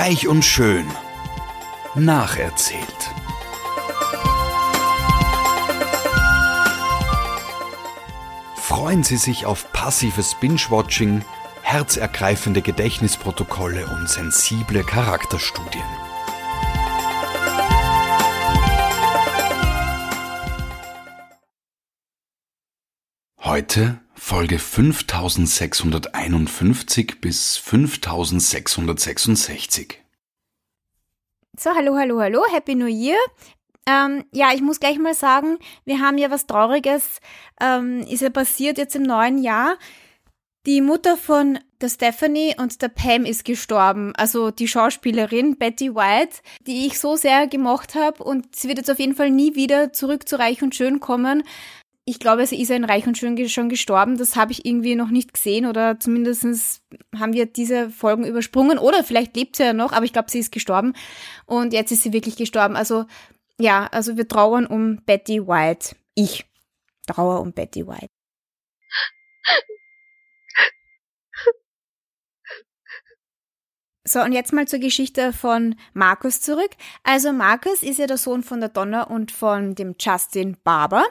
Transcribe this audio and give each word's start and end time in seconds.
Reich 0.00 0.28
und 0.28 0.44
Schön. 0.44 0.86
Nacherzählt. 1.96 2.84
Freuen 8.54 9.02
Sie 9.02 9.16
sich 9.16 9.44
auf 9.44 9.72
passives 9.72 10.36
Binge-Watching, 10.36 11.24
herzergreifende 11.62 12.62
Gedächtnisprotokolle 12.62 13.88
und 13.88 14.08
sensible 14.08 14.84
Charakterstudien. 14.84 15.82
Heute 23.40 23.98
Folge 24.28 24.58
5651 24.58 27.20
bis 27.22 27.56
5666. 27.56 30.02
So, 31.58 31.70
hallo, 31.74 31.96
hallo, 31.96 32.20
hallo, 32.20 32.42
Happy 32.52 32.74
New 32.74 32.88
Year. 32.88 33.16
Ähm, 33.86 34.26
ja, 34.30 34.52
ich 34.54 34.60
muss 34.60 34.80
gleich 34.80 34.98
mal 34.98 35.14
sagen, 35.14 35.56
wir 35.86 36.00
haben 36.00 36.18
ja 36.18 36.30
was 36.30 36.46
Trauriges, 36.46 37.20
ähm, 37.58 38.00
ist 38.00 38.20
ja 38.20 38.28
passiert 38.28 38.76
jetzt 38.76 38.94
im 38.94 39.04
neuen 39.04 39.42
Jahr. 39.42 39.78
Die 40.66 40.82
Mutter 40.82 41.16
von 41.16 41.58
der 41.80 41.88
Stephanie 41.88 42.54
und 42.58 42.82
der 42.82 42.88
Pam 42.88 43.24
ist 43.24 43.46
gestorben. 43.46 44.14
Also 44.14 44.50
die 44.50 44.68
Schauspielerin 44.68 45.56
Betty 45.56 45.94
White, 45.94 46.40
die 46.66 46.86
ich 46.86 46.98
so 46.98 47.16
sehr 47.16 47.46
gemocht 47.46 47.94
habe 47.94 48.22
und 48.22 48.54
sie 48.54 48.68
wird 48.68 48.76
jetzt 48.76 48.90
auf 48.90 48.98
jeden 48.98 49.14
Fall 49.14 49.30
nie 49.30 49.54
wieder 49.54 49.94
zurück 49.94 50.28
zu 50.28 50.38
Reich 50.38 50.62
und 50.62 50.74
Schön 50.74 51.00
kommen 51.00 51.44
ich 52.08 52.18
glaube, 52.18 52.46
sie 52.46 52.60
ist 52.60 52.70
ja 52.70 52.76
in 52.76 52.84
Reich 52.84 53.06
und 53.06 53.18
Schön 53.18 53.48
schon 53.50 53.68
gestorben. 53.68 54.16
Das 54.16 54.34
habe 54.34 54.52
ich 54.52 54.64
irgendwie 54.64 54.94
noch 54.94 55.10
nicht 55.10 55.34
gesehen 55.34 55.66
oder 55.66 56.00
zumindest 56.00 56.82
haben 57.14 57.34
wir 57.34 57.44
diese 57.44 57.90
Folgen 57.90 58.24
übersprungen 58.24 58.78
oder 58.78 59.04
vielleicht 59.04 59.36
lebt 59.36 59.56
sie 59.56 59.64
ja 59.64 59.72
noch, 59.74 59.92
aber 59.92 60.06
ich 60.06 60.14
glaube, 60.14 60.30
sie 60.30 60.38
ist 60.38 60.50
gestorben 60.50 60.94
und 61.44 61.74
jetzt 61.74 61.92
ist 61.92 62.02
sie 62.02 62.14
wirklich 62.14 62.36
gestorben. 62.36 62.76
Also 62.76 63.04
ja, 63.60 63.86
also 63.92 64.16
wir 64.16 64.26
trauern 64.26 64.64
um 64.64 65.02
Betty 65.04 65.46
White. 65.46 65.96
Ich 66.14 66.46
trauere 67.06 67.40
um 67.40 67.52
Betty 67.52 67.86
White. 67.86 68.08
So, 74.08 74.22
und 74.22 74.32
jetzt 74.32 74.54
mal 74.54 74.66
zur 74.66 74.78
Geschichte 74.78 75.34
von 75.34 75.74
Markus 75.92 76.40
zurück. 76.40 76.70
Also 77.02 77.30
Markus 77.30 77.82
ist 77.82 77.98
ja 77.98 78.06
der 78.06 78.16
Sohn 78.16 78.42
von 78.42 78.58
der 78.58 78.70
Donna 78.70 79.02
und 79.02 79.30
von 79.30 79.74
dem 79.74 79.96
Justin 80.00 80.56
Barber. 80.64 81.04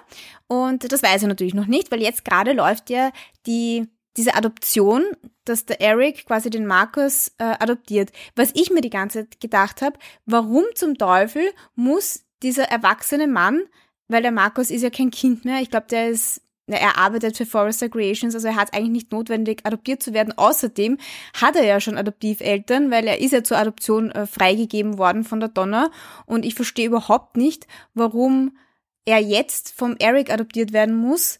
Und 0.48 0.92
das 0.92 1.04
weiß 1.04 1.22
er 1.22 1.28
natürlich 1.28 1.54
noch 1.54 1.68
nicht, 1.68 1.92
weil 1.92 2.02
jetzt 2.02 2.26
gerade 2.26 2.54
läuft 2.54 2.90
ja 2.90 3.12
die, 3.46 3.88
diese 4.18 4.34
Adoption, 4.34 5.04
dass 5.46 5.68
der 5.68 5.80
Eric 5.80 6.26
quasi 6.26 6.50
den 6.50 6.66
Markus 6.66 7.32
äh, 7.38 7.44
adoptiert. 7.60 8.12
Was 8.36 8.50
ich 8.56 8.72
mir 8.72 8.82
die 8.82 8.90
ganze 8.90 9.30
Zeit 9.30 9.40
gedacht 9.40 9.84
habe, 9.84 10.00
warum 10.26 10.64
zum 10.74 10.98
Teufel 10.98 11.52
muss 11.76 12.26
dieser 12.42 12.64
erwachsene 12.64 13.28
Mann, 13.28 13.62
weil 14.08 14.24
der 14.24 14.32
Markus 14.32 14.72
ist 14.72 14.82
ja 14.82 14.90
kein 14.90 15.12
Kind 15.12 15.46
mehr, 15.46 15.62
ich 15.62 15.70
glaube, 15.70 15.88
der 15.88 16.10
ist 16.10 16.42
er 16.76 16.98
arbeitet 16.98 17.38
für 17.38 17.46
Forrester 17.46 17.90
Creations, 17.90 18.36
also 18.36 18.48
er 18.48 18.56
hat 18.56 18.74
eigentlich 18.74 18.92
nicht 18.92 19.12
notwendig, 19.12 19.62
adoptiert 19.64 20.04
zu 20.04 20.14
werden. 20.14 20.34
Außerdem 20.38 20.98
hat 21.34 21.56
er 21.56 21.64
ja 21.64 21.80
schon 21.80 21.98
Adoptiveltern, 21.98 22.92
weil 22.92 23.08
er 23.08 23.22
ist 23.22 23.32
ja 23.32 23.44
zur 23.44 23.58
Adoption 23.58 24.12
äh, 24.12 24.28
freigegeben 24.28 24.98
worden 24.98 25.24
von 25.24 25.40
der 25.40 25.50
Donna. 25.50 25.90
Und 26.26 26.46
ich 26.46 26.56
verstehe 26.56 26.88
überhaupt 26.88 27.38
nicht, 27.38 27.68
warum 27.94 28.58
er 29.06 29.20
jetzt 29.20 29.74
vom 29.74 29.96
Eric 30.00 30.32
adoptiert 30.32 30.74
werden 30.74 30.96
muss, 30.96 31.40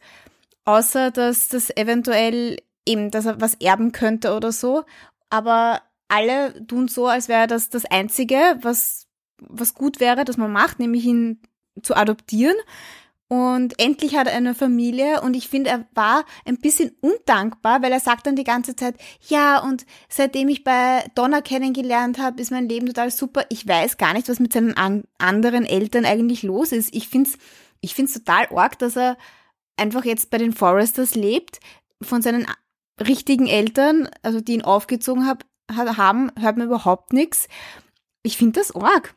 außer 0.64 1.12
dass 1.12 1.50
das 1.50 1.76
eventuell 1.76 2.58
eben, 2.86 3.12
dass 3.12 3.26
er 3.26 3.42
was 3.42 3.56
erben 3.56 3.92
könnte 3.92 4.34
oder 4.34 4.54
so. 4.54 4.86
Aber 5.30 5.82
alle 6.08 6.66
tun 6.68 6.88
so, 6.88 7.08
als 7.08 7.28
wäre 7.28 7.48
das 7.48 7.70
das 7.70 7.84
Einzige, 7.84 8.58
was, 8.62 9.08
was 9.40 9.74
gut 9.74 10.00
wäre, 10.00 10.24
dass 10.24 10.38
man 10.38 10.52
macht, 10.52 10.80
nämlich 10.80 11.04
ihn 11.04 11.42
zu 11.84 11.96
adoptieren. 11.96 12.56
Und 13.30 13.78
endlich 13.78 14.16
hat 14.16 14.28
er 14.28 14.36
eine 14.36 14.56
Familie 14.56 15.20
und 15.22 15.36
ich 15.36 15.50
finde, 15.50 15.70
er 15.70 15.86
war 15.94 16.24
ein 16.46 16.60
bisschen 16.60 16.96
undankbar, 17.02 17.82
weil 17.82 17.92
er 17.92 18.00
sagt 18.00 18.26
dann 18.26 18.38
die 18.38 18.46
ganze 18.46 18.76
Zeit, 18.76 18.96
ja, 19.28 19.60
und 19.60 19.86
seitdem 20.08 20.48
ich 20.48 20.64
bei 20.64 21.04
Donna 21.14 21.42
kennengelernt 21.42 22.20
habe, 22.20 22.42
ist 22.42 22.52
mein 22.52 22.70
Leben 22.70 22.88
total 22.88 23.12
super. 23.12 23.46
Ich 23.50 23.68
weiß 23.68 23.98
gar 23.98 24.14
nicht, 24.14 24.30
was 24.30 24.40
mit 24.40 24.54
seinen 24.54 24.78
an 24.78 25.04
anderen 25.18 25.66
Eltern 25.66 26.06
eigentlich 26.06 26.44
los 26.44 26.72
ist. 26.72 26.96
Ich 26.96 27.10
finde 27.10 27.30
es 27.32 27.38
ich 27.82 27.96
find's 27.96 28.14
total 28.14 28.48
arg, 28.56 28.80
dass 28.80 28.96
er 28.96 29.18
einfach 29.76 30.06
jetzt 30.06 30.30
bei 30.30 30.38
den 30.38 30.54
Foresters 30.54 31.16
lebt, 31.16 31.60
von 32.02 32.22
seinen 32.22 32.48
richtigen 33.00 33.48
Eltern, 33.48 34.10
also 34.24 34.42
die 34.42 34.54
ihn 34.54 34.64
aufgezogen 34.64 35.28
hab, 35.28 35.46
haben, 35.70 36.32
hört 36.40 36.58
man 36.58 36.68
überhaupt 36.68 37.14
nichts. 37.14 37.48
Ich 38.24 38.38
finde 38.38 38.60
das 38.60 38.76
arg. 38.76 39.16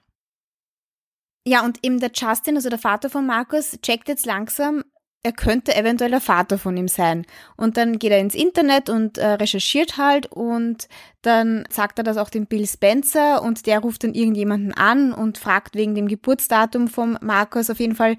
Ja, 1.51 1.65
und 1.65 1.81
eben 1.83 1.99
der 1.99 2.13
Justin, 2.15 2.55
also 2.55 2.69
der 2.69 2.79
Vater 2.79 3.11
von 3.11 3.27
Markus, 3.27 3.77
checkt 3.83 4.07
jetzt 4.07 4.25
langsam, 4.25 4.85
er 5.25 5.33
könnte 5.33 5.75
eventuell 5.75 6.13
der 6.13 6.21
Vater 6.21 6.59
von 6.59 6.77
ihm 6.77 6.87
sein. 6.87 7.27
Und 7.57 7.77
dann 7.77 7.99
geht 7.99 8.13
er 8.13 8.21
ins 8.21 8.37
Internet 8.37 8.89
und 8.89 9.19
äh, 9.19 9.33
recherchiert 9.33 9.97
halt 9.97 10.27
und 10.31 10.87
dann 11.23 11.65
sagt 11.69 11.99
er 11.99 12.05
das 12.05 12.19
auch 12.19 12.31
dem 12.31 12.47
Bill 12.47 12.69
Spencer 12.69 13.43
und 13.43 13.67
der 13.67 13.81
ruft 13.81 14.05
dann 14.05 14.15
irgendjemanden 14.15 14.73
an 14.75 15.13
und 15.13 15.39
fragt 15.39 15.75
wegen 15.75 15.97
dem 15.97 16.07
Geburtsdatum 16.07 16.87
vom 16.87 17.19
Markus. 17.21 17.69
Auf 17.69 17.81
jeden 17.81 17.97
Fall 17.97 18.17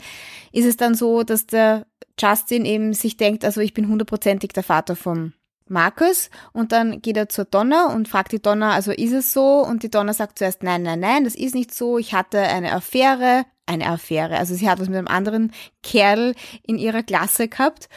ist 0.51 0.65
es 0.65 0.75
dann 0.75 0.93
so, 0.93 1.23
dass 1.23 1.47
der 1.47 1.87
Justin 2.19 2.65
eben 2.65 2.91
sich 2.91 3.15
denkt, 3.15 3.45
also 3.45 3.61
ich 3.61 3.73
bin 3.73 3.87
hundertprozentig 3.87 4.51
der 4.51 4.63
Vater 4.63 4.97
vom 4.97 5.31
Markus 5.71 6.29
und 6.53 6.71
dann 6.71 7.01
geht 7.01 7.17
er 7.17 7.29
zur 7.29 7.45
Donna 7.45 7.87
und 7.87 8.07
fragt 8.07 8.31
die 8.31 8.41
Donna, 8.41 8.73
also 8.73 8.91
ist 8.91 9.13
es 9.13 9.33
so? 9.33 9.65
Und 9.65 9.83
die 9.83 9.89
Donna 9.89 10.13
sagt 10.13 10.37
zuerst, 10.37 10.61
nein, 10.63 10.83
nein, 10.83 10.99
nein, 10.99 11.23
das 11.23 11.35
ist 11.35 11.55
nicht 11.55 11.73
so. 11.73 11.97
Ich 11.97 12.13
hatte 12.13 12.39
eine 12.39 12.73
Affäre, 12.73 13.45
eine 13.65 13.87
Affäre. 13.87 14.37
Also 14.37 14.53
sie 14.53 14.69
hat 14.69 14.79
was 14.79 14.89
mit 14.89 14.97
einem 14.97 15.07
anderen 15.07 15.51
Kerl 15.81 16.35
in 16.63 16.77
ihrer 16.77 17.03
Klasse 17.03 17.47
gehabt. 17.47 17.89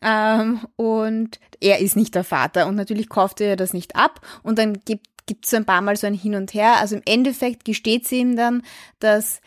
Ähm, 0.00 0.60
und 0.76 1.38
er 1.60 1.78
ist 1.80 1.96
nicht 1.96 2.14
der 2.14 2.24
Vater. 2.24 2.66
Und 2.66 2.74
natürlich 2.76 3.08
kauft 3.08 3.40
er 3.40 3.56
das 3.56 3.72
nicht 3.72 3.96
ab. 3.96 4.20
Und 4.42 4.58
dann 4.58 4.80
gibt 4.84 5.44
es 5.44 5.50
so 5.50 5.56
ein 5.56 5.66
paar 5.66 5.82
Mal 5.82 5.96
so 5.96 6.06
ein 6.06 6.14
Hin 6.14 6.34
und 6.34 6.54
Her. 6.54 6.76
Also 6.78 6.96
im 6.96 7.02
Endeffekt 7.04 7.64
gesteht 7.64 8.08
sie 8.08 8.18
ihm 8.18 8.36
dann, 8.36 8.62
dass 8.98 9.40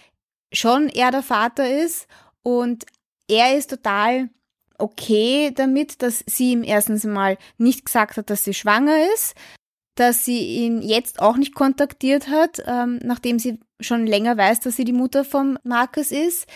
schon 0.54 0.90
er 0.90 1.12
der 1.12 1.24
Vater 1.24 1.70
ist 1.84 2.08
und 2.44 2.86
er 3.28 3.58
ist 3.58 3.70
total 3.70 4.30
okay 4.82 5.52
damit, 5.54 6.02
dass 6.02 6.24
sie 6.28 6.52
ihm 6.52 6.64
erstens 6.64 7.04
mal 7.04 7.38
nicht 7.58 7.86
gesagt 7.86 8.18
hat, 8.18 8.30
dass 8.30 8.44
sie 8.44 8.54
schwanger 8.54 8.96
ist, 9.14 9.36
dass 9.96 10.26
sie 10.26 10.40
ihn 10.40 10.82
jetzt 10.82 11.22
auch 11.22 11.38
nicht 11.38 11.54
kontaktiert 11.56 12.28
hat, 12.28 12.62
ähm, 12.66 13.00
nachdem 13.04 13.40
sie 13.40 13.60
schon 13.80 14.06
länger 14.06 14.38
weiß, 14.38 14.60
dass 14.62 14.76
sie 14.76 14.86
die 14.86 14.94
Mutter 14.94 15.24
vom 15.24 15.58
Markus 15.64 16.12
ist. 16.12 16.48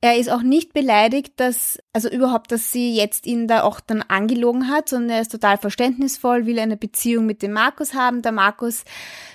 Er 0.00 0.16
ist 0.16 0.30
auch 0.30 0.42
nicht 0.42 0.72
beleidigt, 0.74 1.40
dass, 1.40 1.80
also 1.92 2.08
überhaupt, 2.08 2.52
dass 2.52 2.70
sie 2.70 2.94
jetzt 2.94 3.26
ihn 3.26 3.48
da 3.48 3.64
auch 3.64 3.80
dann 3.80 4.02
angelogen 4.02 4.68
hat, 4.68 4.88
sondern 4.88 5.10
er 5.10 5.20
ist 5.22 5.32
total 5.32 5.58
verständnisvoll, 5.58 6.46
will 6.46 6.60
eine 6.60 6.76
Beziehung 6.76 7.26
mit 7.26 7.42
dem 7.42 7.52
Markus 7.52 7.94
haben. 7.94 8.22
Der 8.22 8.30
Markus 8.30 8.84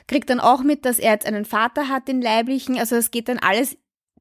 kriegt 0.08 0.30
dann 0.30 0.40
auch 0.40 0.64
mit, 0.64 0.86
dass 0.86 1.00
er 1.00 1.12
jetzt 1.12 1.26
einen 1.26 1.44
Vater 1.44 1.90
hat, 1.90 2.08
den 2.08 2.22
leiblichen. 2.22 2.80
Also 2.80 2.96
es 2.96 3.12
geht 3.12 3.28
dann 3.28 3.40
alles 3.40 3.78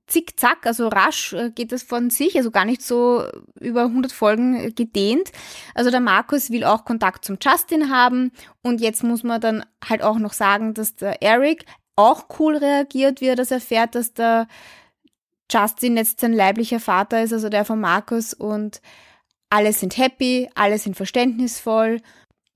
zickzack, 0.06 0.66
also 0.66 0.88
rasch 0.88 1.32
äh, 1.32 1.50
geht 1.50 1.72
das 1.72 1.82
von 1.82 2.10
sich, 2.10 2.36
also 2.36 2.50
gar 2.50 2.64
nicht 2.64 2.82
so 2.82 3.24
über 3.60 3.82
100 3.84 4.12
Folgen 4.12 4.74
gedehnt. 4.74 5.30
Also 5.74 5.90
der 5.90 6.00
Markus 6.00 6.50
will 6.50 6.64
auch 6.64 6.84
Kontakt 6.84 7.24
zum 7.24 7.38
Justin 7.40 7.90
haben 7.90 8.32
und 8.62 8.80
jetzt 8.80 9.02
muss 9.02 9.22
man 9.22 9.40
dann 9.40 9.64
halt 9.84 10.02
auch 10.02 10.18
noch 10.18 10.32
sagen, 10.32 10.74
dass 10.74 10.96
der 10.96 11.22
Eric 11.22 11.64
auch 11.96 12.26
cool 12.38 12.56
reagiert, 12.56 13.20
wie 13.20 13.26
er 13.26 13.36
das 13.36 13.50
erfährt, 13.50 13.94
dass 13.94 14.12
der 14.12 14.48
Justin 15.50 15.96
jetzt 15.96 16.20
sein 16.20 16.32
leiblicher 16.32 16.80
Vater 16.80 17.22
ist, 17.22 17.32
also 17.32 17.48
der 17.48 17.64
von 17.64 17.80
Markus 17.80 18.32
und 18.32 18.80
alle 19.50 19.72
sind 19.72 19.98
happy, 19.98 20.48
alle 20.54 20.78
sind 20.78 20.96
verständnisvoll. 20.96 22.00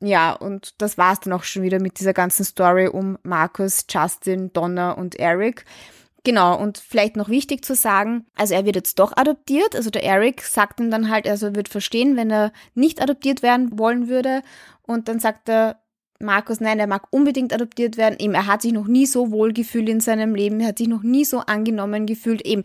Ja, 0.01 0.33
und 0.33 0.75
das 0.81 0.99
war's 0.99 1.21
dann 1.21 1.33
auch 1.33 1.45
schon 1.45 1.63
wieder 1.63 1.81
mit 1.81 2.01
dieser 2.01 2.13
ganzen 2.13 2.45
Story 2.45 2.89
um 2.89 3.19
Markus, 3.23 3.87
Justin, 3.89 4.53
Donna 4.53 4.93
und 4.93 5.15
Eric. 5.17 5.65
Genau, 6.27 6.61
und 6.61 6.79
vielleicht 6.79 7.15
noch 7.15 7.29
wichtig 7.29 7.65
zu 7.65 7.77
sagen, 7.77 8.27
also 8.35 8.53
er 8.53 8.67
wird 8.67 8.75
jetzt 8.75 8.99
doch 8.99 9.17
adoptiert. 9.17 9.77
Also 9.77 9.91
der 9.91 10.03
Eric 10.03 10.43
sagt 10.43 10.81
ihm 10.81 10.91
dann 10.91 11.09
halt, 11.09 11.29
also 11.29 11.47
er 11.47 11.55
wird 11.55 11.69
verstehen, 11.69 12.17
wenn 12.17 12.33
er 12.33 12.53
nicht 12.75 13.01
adoptiert 13.01 13.45
werden 13.45 13.79
wollen 13.79 14.09
würde. 14.09 14.43
Und 14.83 15.07
dann 15.07 15.21
sagt 15.21 15.47
der 15.47 15.81
Markus, 16.19 16.59
nein, 16.59 16.81
er 16.81 16.89
mag 16.89 17.07
unbedingt 17.13 17.53
adoptiert 17.53 17.97
werden. 17.97 18.17
Eben, 18.19 18.35
er 18.35 18.49
hat 18.49 18.63
sich 18.63 18.73
noch 18.73 18.89
nie 18.89 19.07
so 19.07 19.31
wohl 19.31 19.53
gefühlt 19.53 19.89
in 19.89 20.01
seinem 20.01 20.35
Leben, 20.35 20.59
er 20.59 20.67
hat 20.67 20.79
sich 20.79 20.89
noch 20.89 21.05
nie 21.05 21.25
so 21.25 21.39
angenommen 21.39 22.07
gefühlt. 22.07 22.45
Eben, 22.45 22.65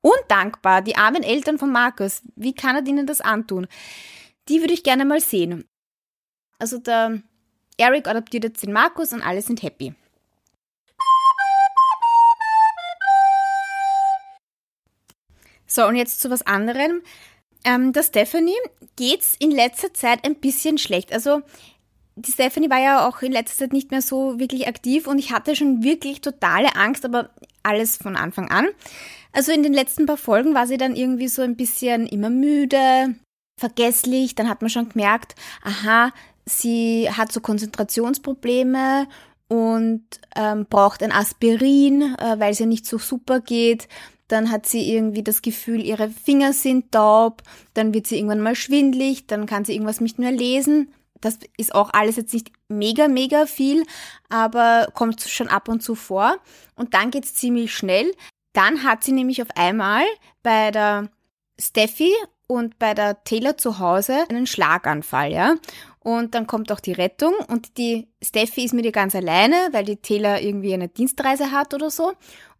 undankbar, 0.00 0.80
die 0.80 0.96
armen 0.96 1.22
Eltern 1.22 1.58
von 1.58 1.70
Markus. 1.70 2.22
Wie 2.34 2.54
kann 2.54 2.76
er 2.76 2.86
ihnen 2.86 3.06
das 3.06 3.20
antun? 3.20 3.66
Die 4.48 4.62
würde 4.62 4.72
ich 4.72 4.84
gerne 4.84 5.04
mal 5.04 5.20
sehen. 5.20 5.66
Also 6.58 6.78
der 6.78 7.20
Eric 7.76 8.08
adoptiert 8.08 8.44
jetzt 8.44 8.62
den 8.62 8.72
Markus 8.72 9.12
und 9.12 9.20
alle 9.20 9.42
sind 9.42 9.62
happy. 9.62 9.94
So, 15.72 15.86
und 15.86 15.96
jetzt 15.96 16.20
zu 16.20 16.28
was 16.28 16.42
anderem. 16.42 17.00
Ähm, 17.64 17.92
der 17.92 18.02
Stephanie 18.02 18.56
geht's 18.96 19.36
in 19.38 19.50
letzter 19.50 19.94
Zeit 19.94 20.24
ein 20.24 20.36
bisschen 20.36 20.76
schlecht. 20.76 21.12
Also 21.12 21.42
die 22.14 22.32
Stephanie 22.32 22.68
war 22.68 22.80
ja 22.80 23.08
auch 23.08 23.22
in 23.22 23.32
letzter 23.32 23.64
Zeit 23.64 23.72
nicht 23.72 23.90
mehr 23.90 24.02
so 24.02 24.38
wirklich 24.38 24.68
aktiv 24.68 25.06
und 25.06 25.18
ich 25.18 25.32
hatte 25.32 25.56
schon 25.56 25.82
wirklich 25.82 26.20
totale 26.20 26.76
Angst, 26.76 27.06
aber 27.06 27.30
alles 27.62 27.96
von 27.96 28.16
Anfang 28.16 28.50
an. 28.50 28.68
Also 29.32 29.50
in 29.50 29.62
den 29.62 29.72
letzten 29.72 30.04
paar 30.04 30.18
Folgen 30.18 30.54
war 30.54 30.66
sie 30.66 30.76
dann 30.76 30.94
irgendwie 30.94 31.28
so 31.28 31.40
ein 31.40 31.56
bisschen 31.56 32.06
immer 32.06 32.28
müde, 32.28 33.14
vergesslich. 33.58 34.34
Dann 34.34 34.50
hat 34.50 34.60
man 34.60 34.68
schon 34.68 34.90
gemerkt, 34.90 35.36
aha, 35.62 36.12
sie 36.44 37.08
hat 37.10 37.32
so 37.32 37.40
Konzentrationsprobleme 37.40 39.06
und 39.48 40.04
ähm, 40.36 40.66
braucht 40.68 41.02
ein 41.02 41.12
Aspirin, 41.12 42.14
äh, 42.18 42.38
weil 42.38 42.52
es 42.52 42.60
ihr 42.60 42.66
nicht 42.66 42.84
so 42.84 42.98
super 42.98 43.40
geht. 43.40 43.88
Dann 44.32 44.50
hat 44.50 44.64
sie 44.64 44.90
irgendwie 44.90 45.22
das 45.22 45.42
Gefühl, 45.42 45.84
ihre 45.84 46.08
Finger 46.08 46.54
sind 46.54 46.90
taub. 46.90 47.42
Dann 47.74 47.92
wird 47.92 48.06
sie 48.06 48.16
irgendwann 48.16 48.40
mal 48.40 48.56
schwindlig. 48.56 49.26
Dann 49.26 49.44
kann 49.44 49.66
sie 49.66 49.74
irgendwas 49.74 50.00
nicht 50.00 50.18
mehr 50.18 50.32
lesen. 50.32 50.90
Das 51.20 51.38
ist 51.58 51.74
auch 51.74 51.90
alles 51.92 52.16
jetzt 52.16 52.32
nicht 52.32 52.50
mega, 52.66 53.08
mega 53.08 53.44
viel, 53.44 53.84
aber 54.30 54.88
kommt 54.94 55.20
schon 55.20 55.48
ab 55.48 55.68
und 55.68 55.82
zu 55.82 55.94
vor. 55.94 56.38
Und 56.76 56.94
dann 56.94 57.10
geht's 57.10 57.34
ziemlich 57.34 57.74
schnell. 57.74 58.10
Dann 58.54 58.84
hat 58.84 59.04
sie 59.04 59.12
nämlich 59.12 59.42
auf 59.42 59.48
einmal 59.54 60.04
bei 60.42 60.70
der 60.70 61.10
Steffi 61.60 62.10
und 62.46 62.78
bei 62.78 62.94
der 62.94 63.22
Taylor 63.24 63.58
zu 63.58 63.80
Hause 63.80 64.24
einen 64.30 64.46
Schlaganfall, 64.46 65.30
ja. 65.30 65.56
Und 66.00 66.34
dann 66.34 66.46
kommt 66.46 66.72
auch 66.72 66.80
die 66.80 66.92
Rettung 66.92 67.34
und 67.48 67.76
die 67.76 68.08
Steffi 68.22 68.64
ist 68.64 68.72
mit 68.72 68.86
ihr 68.86 68.92
ganz 68.92 69.14
alleine, 69.14 69.68
weil 69.72 69.84
die 69.84 69.96
Taylor 69.96 70.40
irgendwie 70.40 70.72
eine 70.72 70.88
Dienstreise 70.88 71.52
hat 71.52 71.74
oder 71.74 71.90
so. 71.90 72.14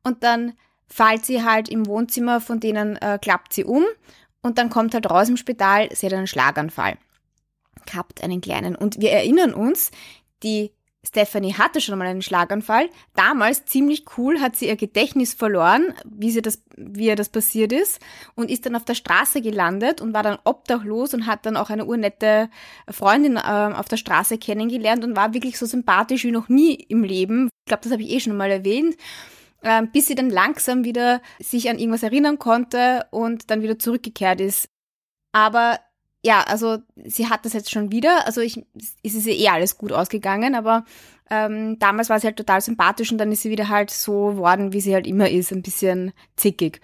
Und 0.05 0.23
dann 0.23 0.53
fällt 0.89 1.25
sie 1.25 1.45
halt 1.45 1.69
im 1.69 1.87
Wohnzimmer, 1.87 2.41
von 2.41 2.61
denen 2.61 2.97
äh, 2.97 3.19
klappt 3.21 3.53
sie 3.53 3.65
um 3.65 3.85
und 4.43 4.59
dann 4.59 4.71
kommt 4.71 4.95
halt 4.95 5.09
raus 5.09 5.29
im 5.29 5.37
Spital, 5.37 5.89
sie 5.95 6.07
hat 6.07 6.13
einen 6.13 6.27
Schlaganfall. 6.27 6.99
Gehabt 7.87 8.23
einen 8.23 8.41
kleinen. 8.41 8.77
Und 8.77 9.01
wir 9.01 9.11
erinnern 9.11 9.55
uns, 9.55 9.91
die 10.43 10.73
Stephanie 11.05 11.55
hatte 11.55 11.81
schon 11.81 11.99
mal 11.99 12.07
einen 12.07 12.23
Schlaganfall. 12.23 12.89
Damals, 13.15 13.65
ziemlich 13.65 14.05
cool, 14.17 14.41
hat 14.41 14.55
sie 14.55 14.69
ihr 14.69 14.77
Gedächtnis 14.77 15.35
verloren, 15.35 15.95
wie, 16.05 16.31
sie 16.31 16.43
das, 16.43 16.63
wie 16.77 17.07
ihr 17.07 17.17
das 17.17 17.29
passiert 17.29 17.73
ist 17.73 18.01
und 18.37 18.51
ist 18.51 18.67
dann 18.67 18.77
auf 18.77 18.85
der 18.85 18.95
Straße 18.95 19.43
gelandet 19.43 20.01
und 20.01 20.15
war 20.15 20.23
dann 20.23 20.39
obdachlos 20.45 21.13
und 21.13 21.27
hat 21.27 21.45
dann 21.45 21.57
auch 21.57 21.71
eine 21.71 21.87
urnette 21.87 22.49
Freundin 22.89 23.37
äh, 23.37 23.41
auf 23.41 23.89
der 23.89 23.97
Straße 23.97 24.39
kennengelernt 24.39 25.03
und 25.03 25.17
war 25.17 25.35
wirklich 25.35 25.59
so 25.59 25.67
sympathisch 25.67 26.23
wie 26.23 26.31
noch 26.31 26.49
nie 26.49 26.75
im 26.75 27.03
Leben. 27.03 27.49
Ich 27.65 27.71
glaube, 27.71 27.83
das 27.83 27.93
habe 27.93 28.03
ich 28.03 28.11
eh 28.11 28.21
schon 28.21 28.37
mal 28.37 28.51
erwähnt. 28.51 28.97
Äh, 29.63 29.83
bis 29.93 30.09
sie 30.09 30.15
dann 30.15 30.31
langsam 30.31 30.85
wieder 30.85 31.23
sich 31.41 31.71
an 31.71 31.79
irgendwas 31.79 32.03
erinnern 32.03 32.39
konnte 32.39 33.07
und 33.11 33.51
dann 33.51 33.63
wieder 33.63 33.79
zurückgekehrt 33.79 34.41
ist. 34.41 34.69
Aber 35.33 35.79
ja, 36.25 36.43
also 36.43 36.79
sie 36.97 37.29
hat 37.29 37.45
das 37.45 37.53
jetzt 37.53 37.71
schon 37.71 37.91
wieder. 37.91 38.27
Also 38.27 38.41
ich, 38.41 38.65
es 39.03 39.15
ist 39.15 39.27
ihr 39.27 39.39
eh 39.39 39.49
alles 39.49 39.79
gut 39.79 39.93
ausgegangen, 39.93 40.55
aber 40.55 40.85
ähm, 41.31 41.79
damals 41.79 42.11
war 42.11 42.21
sie 42.21 42.27
halt 42.27 42.37
total 42.37 42.61
sympathisch 42.61 43.11
und 43.11 43.19
dann 43.19 43.33
ist 43.33 43.43
sie 43.43 43.51
wieder 43.51 43.69
halt 43.69 43.91
so 43.91 44.37
worden, 44.37 44.73
wie 44.73 44.81
sie 44.81 44.95
halt 44.95 45.07
immer 45.07 45.31
ist, 45.31 45.53
ein 45.53 45.63
bisschen 45.63 46.13
zickig. 46.37 46.81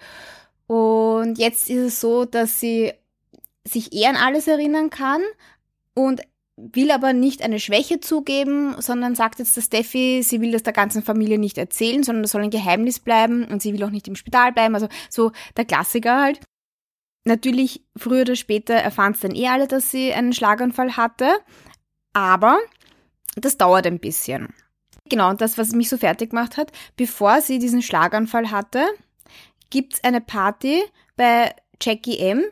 Und 0.67 1.37
jetzt 1.37 1.69
ist 1.69 1.79
es 1.79 1.99
so, 1.99 2.25
dass 2.25 2.59
sie 2.59 2.93
sich 3.65 3.93
eher 3.93 4.09
an 4.09 4.15
alles 4.15 4.47
erinnern 4.47 4.89
kann 4.89 5.21
und 5.93 6.21
will 6.73 6.91
aber 6.91 7.13
nicht 7.13 7.41
eine 7.41 7.59
Schwäche 7.59 7.99
zugeben, 7.99 8.75
sondern 8.79 9.15
sagt 9.15 9.39
jetzt 9.39 9.55
der 9.55 9.61
Steffi, 9.61 10.21
sie 10.23 10.41
will 10.41 10.51
das 10.51 10.63
der 10.63 10.73
ganzen 10.73 11.03
Familie 11.03 11.39
nicht 11.39 11.57
erzählen, 11.57 12.03
sondern 12.03 12.23
das 12.23 12.31
soll 12.31 12.43
ein 12.43 12.49
Geheimnis 12.49 12.99
bleiben 12.99 13.45
und 13.45 13.61
sie 13.61 13.73
will 13.73 13.83
auch 13.83 13.89
nicht 13.89 14.07
im 14.07 14.15
Spital 14.15 14.51
bleiben. 14.51 14.75
Also 14.75 14.87
so 15.09 15.31
der 15.57 15.65
Klassiker 15.65 16.21
halt. 16.21 16.39
Natürlich, 17.25 17.83
früher 17.95 18.21
oder 18.21 18.35
später 18.35 18.73
erfahren 18.73 19.13
es 19.13 19.19
dann 19.19 19.35
eh 19.35 19.47
alle, 19.47 19.67
dass 19.67 19.91
sie 19.91 20.13
einen 20.13 20.33
Schlaganfall 20.33 20.95
hatte, 20.97 21.29
aber 22.13 22.57
das 23.35 23.57
dauert 23.57 23.85
ein 23.85 23.99
bisschen. 23.99 24.53
Genau, 25.09 25.29
und 25.29 25.41
das, 25.41 25.57
was 25.57 25.73
mich 25.73 25.89
so 25.89 25.97
fertig 25.97 26.31
gemacht 26.31 26.57
hat, 26.57 26.71
bevor 26.95 27.41
sie 27.41 27.59
diesen 27.59 27.81
Schlaganfall 27.81 28.51
hatte, 28.51 28.85
gibt's 29.69 30.03
eine 30.03 30.21
Party 30.21 30.81
bei 31.17 31.53
Jackie 31.81 32.19
M 32.19 32.43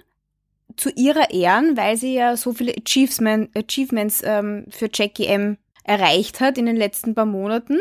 zu 0.78 0.90
ihrer 0.92 1.32
Ehren, 1.32 1.76
weil 1.76 1.98
sie 1.98 2.14
ja 2.14 2.38
so 2.38 2.54
viele 2.54 2.74
Achievements, 2.74 3.54
Achievements 3.56 4.22
ähm, 4.24 4.66
für 4.70 4.90
Jackie 4.94 5.26
M 5.26 5.58
erreicht 5.84 6.40
hat 6.40 6.58
in 6.58 6.66
den 6.66 6.78
letzten 6.78 7.16
paar 7.16 7.26
Monaten 7.26 7.80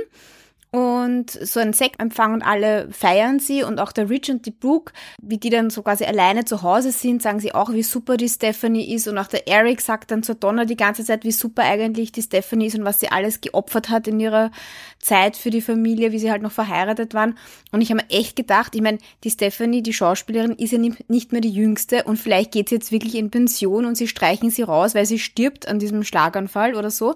und 0.77 1.31
so 1.31 1.59
ein 1.59 1.73
Sektempfang 1.73 2.35
und 2.35 2.43
alle 2.43 2.89
feiern 2.91 3.39
sie. 3.39 3.63
Und 3.63 3.79
auch 3.79 3.93
der 3.93 4.11
Rich 4.11 4.31
und 4.31 4.45
die 4.45 4.51
Brooke, 4.51 4.93
wie 5.23 5.39
die 5.39 5.49
dann 5.49 5.71
so 5.71 5.81
quasi 5.81 6.05
alleine 6.05 6.45
zu 6.45 6.61
Hause 6.61 6.93
sind, 6.93 7.23
sagen 7.23 7.41
sie 7.41 7.55
auch, 7.55 7.73
wie 7.73 7.83
super 7.83 8.19
die 8.19 8.29
Stephanie 8.29 8.93
ist. 8.93 9.09
Und 9.09 9.17
auch 9.17 9.27
der 9.27 9.49
Eric 9.49 9.81
sagt 9.81 10.11
dann 10.11 10.23
zur 10.23 10.35
Donna 10.35 10.67
die 10.67 10.77
ganze 10.77 11.03
Zeit, 11.03 11.25
wie 11.25 11.33
super 11.33 11.63
eigentlich 11.63 12.13
die 12.13 12.21
Stephanie 12.21 12.67
ist 12.67 12.77
und 12.79 12.85
was 12.85 13.01
sie 13.01 13.09
alles 13.09 13.41
geopfert 13.41 13.89
hat 13.89 14.07
in 14.07 14.21
ihrer 14.21 14.51
Zeit 14.99 15.39
für 15.39 15.49
die 15.49 15.63
Familie, 15.63 16.13
wie 16.13 16.19
sie 16.19 16.31
halt 16.31 16.43
noch 16.43 16.53
verheiratet 16.53 17.15
waren. 17.15 17.39
Und 17.73 17.81
ich 17.81 17.91
habe 17.91 18.03
mir 18.03 18.11
echt 18.11 18.37
gedacht, 18.37 18.75
ich 18.75 18.83
meine, 18.83 18.99
die 19.25 19.31
Stephanie, 19.31 19.83
die 19.83 19.95
Schauspielerin, 19.95 20.57
ist 20.57 20.73
ja 20.73 20.79
nicht 20.79 21.33
mehr 21.33 21.41
die 21.41 21.53
jüngste. 21.53 22.05
Und 22.05 22.19
vielleicht 22.19 22.53
geht 22.53 22.69
sie 22.69 22.75
jetzt 22.75 22.93
wirklich 22.93 23.15
in 23.15 23.31
Pension 23.31 23.87
und 23.87 23.95
sie 23.95 24.09
streichen 24.09 24.51
sie 24.51 24.61
raus, 24.61 24.95
weil 24.95 25.07
sie 25.07 25.19
stirbt 25.19 25.69
an 25.69 25.79
diesem 25.79 26.05
Schlaganfall 26.05 26.75
oder 26.75 26.91
so. 26.91 27.15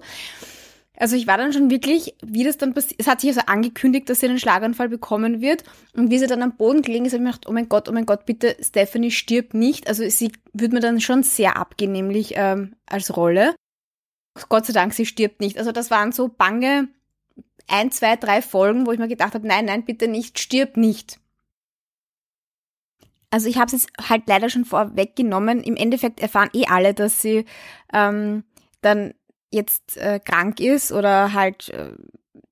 Also 0.97 1.15
ich 1.15 1.25
war 1.25 1.37
dann 1.37 1.53
schon 1.53 1.69
wirklich, 1.69 2.15
wie 2.21 2.43
das 2.43 2.57
dann 2.57 2.73
passiert, 2.73 2.99
es 2.99 3.07
hat 3.07 3.21
sich 3.21 3.29
also 3.29 3.41
angekündigt, 3.47 4.09
dass 4.09 4.19
sie 4.19 4.27
einen 4.27 4.39
Schlaganfall 4.39 4.89
bekommen 4.89 5.41
wird 5.41 5.63
und 5.95 6.11
wie 6.11 6.19
sie 6.19 6.27
dann 6.27 6.43
am 6.43 6.57
Boden 6.57 6.81
gelegen 6.81 7.05
ist, 7.05 7.13
habe 7.13 7.23
ich 7.23 7.25
mir 7.25 7.31
gedacht, 7.31 7.47
oh 7.47 7.53
mein 7.53 7.69
Gott, 7.69 7.87
oh 7.89 7.91
mein 7.91 8.05
Gott, 8.05 8.25
bitte, 8.25 8.55
Stephanie 8.61 9.11
stirbt 9.11 9.53
nicht. 9.53 9.87
Also 9.87 10.07
sie 10.09 10.31
würde 10.53 10.75
mir 10.75 10.81
dann 10.81 11.01
schon 11.01 11.23
sehr 11.23 11.57
abgehen, 11.57 11.91
nämlich 11.91 12.33
ähm, 12.35 12.75
als 12.85 13.15
Rolle. 13.15 13.55
Gott 14.49 14.65
sei 14.65 14.73
Dank, 14.73 14.93
sie 14.93 15.05
stirbt 15.05 15.39
nicht. 15.39 15.57
Also 15.57 15.71
das 15.71 15.91
waren 15.91 16.11
so 16.11 16.27
bange 16.27 16.89
ein, 17.67 17.91
zwei, 17.91 18.15
drei 18.15 18.41
Folgen, 18.41 18.85
wo 18.85 18.91
ich 18.91 18.99
mir 18.99 19.07
gedacht 19.07 19.33
habe, 19.33 19.47
nein, 19.47 19.65
nein, 19.65 19.85
bitte 19.85 20.07
nicht, 20.07 20.39
stirb 20.39 20.77
nicht. 20.77 21.19
Also 23.29 23.47
ich 23.47 23.57
habe 23.57 23.67
es 23.67 23.83
jetzt 23.83 24.09
halt 24.09 24.23
leider 24.27 24.49
schon 24.49 24.65
vorweggenommen. 24.65 25.61
Im 25.61 25.77
Endeffekt 25.77 26.19
erfahren 26.19 26.49
eh 26.53 26.65
alle, 26.67 26.93
dass 26.93 27.21
sie 27.21 27.45
ähm, 27.93 28.43
dann 28.81 29.13
jetzt 29.51 29.97
äh, 29.97 30.19
krank 30.19 30.59
ist 30.59 30.91
oder 30.91 31.33
halt 31.33 31.69
äh, 31.69 31.91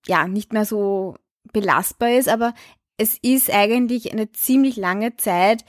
ja 0.06 0.28
nicht 0.28 0.54
mehr 0.54 0.66
so 0.66 1.16
belastbar 1.52 2.12
ist, 2.12 2.30
aber 2.30 2.54
es 2.98 3.18
ist 3.22 3.50
eigentlich 3.50 4.12
eine 4.12 4.32
ziemlich 4.32 4.76
lange 4.76 5.16
Zeit, 5.16 5.64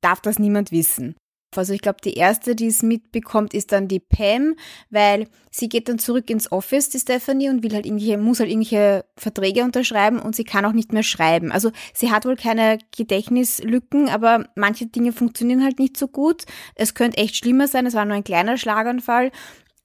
darf 0.00 0.20
das 0.20 0.38
niemand 0.38 0.70
wissen. 0.70 1.16
Also 1.56 1.72
ich 1.72 1.80
glaube, 1.80 1.98
die 2.04 2.12
erste, 2.12 2.54
die 2.54 2.66
es 2.66 2.82
mitbekommt, 2.82 3.54
ist 3.54 3.72
dann 3.72 3.88
die 3.88 4.00
Pam, 4.00 4.54
weil 4.90 5.28
sie 5.50 5.68
geht 5.68 5.88
dann 5.88 5.98
zurück 5.98 6.28
ins 6.28 6.52
Office, 6.52 6.90
die 6.90 6.98
Stephanie, 6.98 7.48
und 7.48 7.62
will 7.62 7.72
halt 7.72 7.86
irgendwelche, 7.86 8.18
muss 8.18 8.38
halt 8.38 8.50
irgendwelche 8.50 9.06
Verträge 9.16 9.64
unterschreiben 9.64 10.18
und 10.18 10.36
sie 10.36 10.44
kann 10.44 10.66
auch 10.66 10.72
nicht 10.72 10.92
mehr 10.92 11.02
schreiben. 11.02 11.50
Also 11.50 11.72
sie 11.94 12.10
hat 12.10 12.26
wohl 12.26 12.36
keine 12.36 12.78
Gedächtnislücken, 12.96 14.10
aber 14.10 14.46
manche 14.56 14.86
Dinge 14.86 15.12
funktionieren 15.12 15.64
halt 15.64 15.78
nicht 15.78 15.96
so 15.96 16.06
gut. 16.06 16.44
Es 16.74 16.94
könnte 16.94 17.16
echt 17.16 17.36
schlimmer 17.36 17.66
sein, 17.66 17.86
es 17.86 17.94
war 17.94 18.04
nur 18.04 18.16
ein 18.16 18.24
kleiner 18.24 18.58
Schlaganfall 18.58 19.32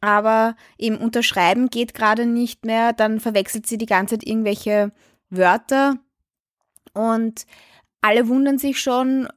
aber 0.03 0.57
eben 0.77 0.97
unterschreiben 0.97 1.69
geht 1.69 1.93
gerade 1.93 2.25
nicht 2.25 2.65
mehr, 2.65 2.91
dann 2.91 3.21
verwechselt 3.21 3.65
sie 3.65 3.77
die 3.77 3.85
ganze 3.85 4.15
Zeit 4.17 4.27
irgendwelche 4.27 4.91
Wörter. 5.29 5.95
Und 6.93 7.45
alle 8.01 8.27
wundern 8.27 8.57
sich 8.57 8.81
schon. 8.81 9.29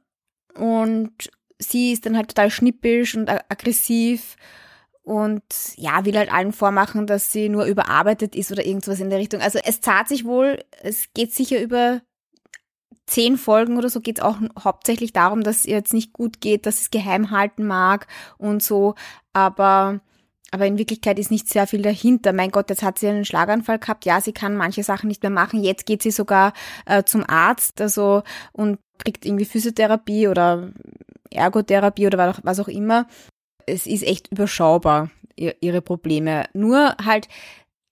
Und 0.55 1.13
sie 1.57 1.93
ist 1.93 2.05
dann 2.05 2.17
halt 2.17 2.27
total 2.27 2.51
schnippisch 2.51 3.15
und 3.15 3.29
aggressiv. 3.29 4.35
Und 5.03 5.41
ja, 5.77 6.03
will 6.03 6.17
halt 6.17 6.33
allen 6.33 6.51
vormachen, 6.51 7.07
dass 7.07 7.31
sie 7.31 7.47
nur 7.47 7.63
überarbeitet 7.63 8.35
ist 8.35 8.51
oder 8.51 8.65
irgendwas 8.65 8.99
in 8.99 9.09
der 9.09 9.19
Richtung. 9.19 9.39
Also 9.39 9.59
es 9.63 9.79
zahlt 9.79 10.09
sich 10.09 10.25
wohl, 10.25 10.61
es 10.83 11.13
geht 11.13 11.33
sicher 11.33 11.61
über 11.61 12.01
zehn 13.05 13.37
Folgen 13.37 13.77
oder 13.77 13.89
so. 13.89 14.01
Geht 14.01 14.17
es 14.19 14.25
auch 14.25 14.35
hauptsächlich 14.61 15.13
darum, 15.13 15.43
dass 15.43 15.63
ihr 15.63 15.77
jetzt 15.77 15.93
nicht 15.93 16.11
gut 16.11 16.41
geht, 16.41 16.65
dass 16.65 16.81
es 16.81 16.91
geheim 16.91 17.31
halten 17.31 17.65
mag 17.65 18.07
und 18.37 18.61
so, 18.61 18.95
aber 19.31 20.01
aber 20.51 20.65
in 20.65 20.77
Wirklichkeit 20.77 21.19
ist 21.19 21.31
nicht 21.31 21.49
sehr 21.49 21.67
viel 21.67 21.81
dahinter. 21.81 22.33
Mein 22.33 22.51
Gott, 22.51 22.69
jetzt 22.69 22.83
hat 22.83 22.99
sie 22.99 23.07
einen 23.07 23.25
Schlaganfall 23.25 23.79
gehabt. 23.79 24.05
Ja, 24.05 24.21
sie 24.21 24.31
kann 24.31 24.55
manche 24.55 24.83
Sachen 24.83 25.07
nicht 25.07 25.21
mehr 25.21 25.29
machen. 25.29 25.63
Jetzt 25.63 25.85
geht 25.85 26.01
sie 26.01 26.11
sogar 26.11 26.53
äh, 26.85 27.03
zum 27.03 27.25
Arzt, 27.27 27.81
also 27.81 28.23
und 28.53 28.79
kriegt 28.97 29.25
irgendwie 29.25 29.45
Physiotherapie 29.45 30.27
oder 30.27 30.71
Ergotherapie 31.31 32.07
oder 32.07 32.35
was 32.43 32.59
auch 32.59 32.69
immer. 32.69 33.07
Es 33.65 33.85
ist 33.85 34.03
echt 34.03 34.31
überschaubar, 34.31 35.11
ihre 35.35 35.81
Probleme. 35.81 36.45
Nur 36.53 36.95
halt 37.03 37.27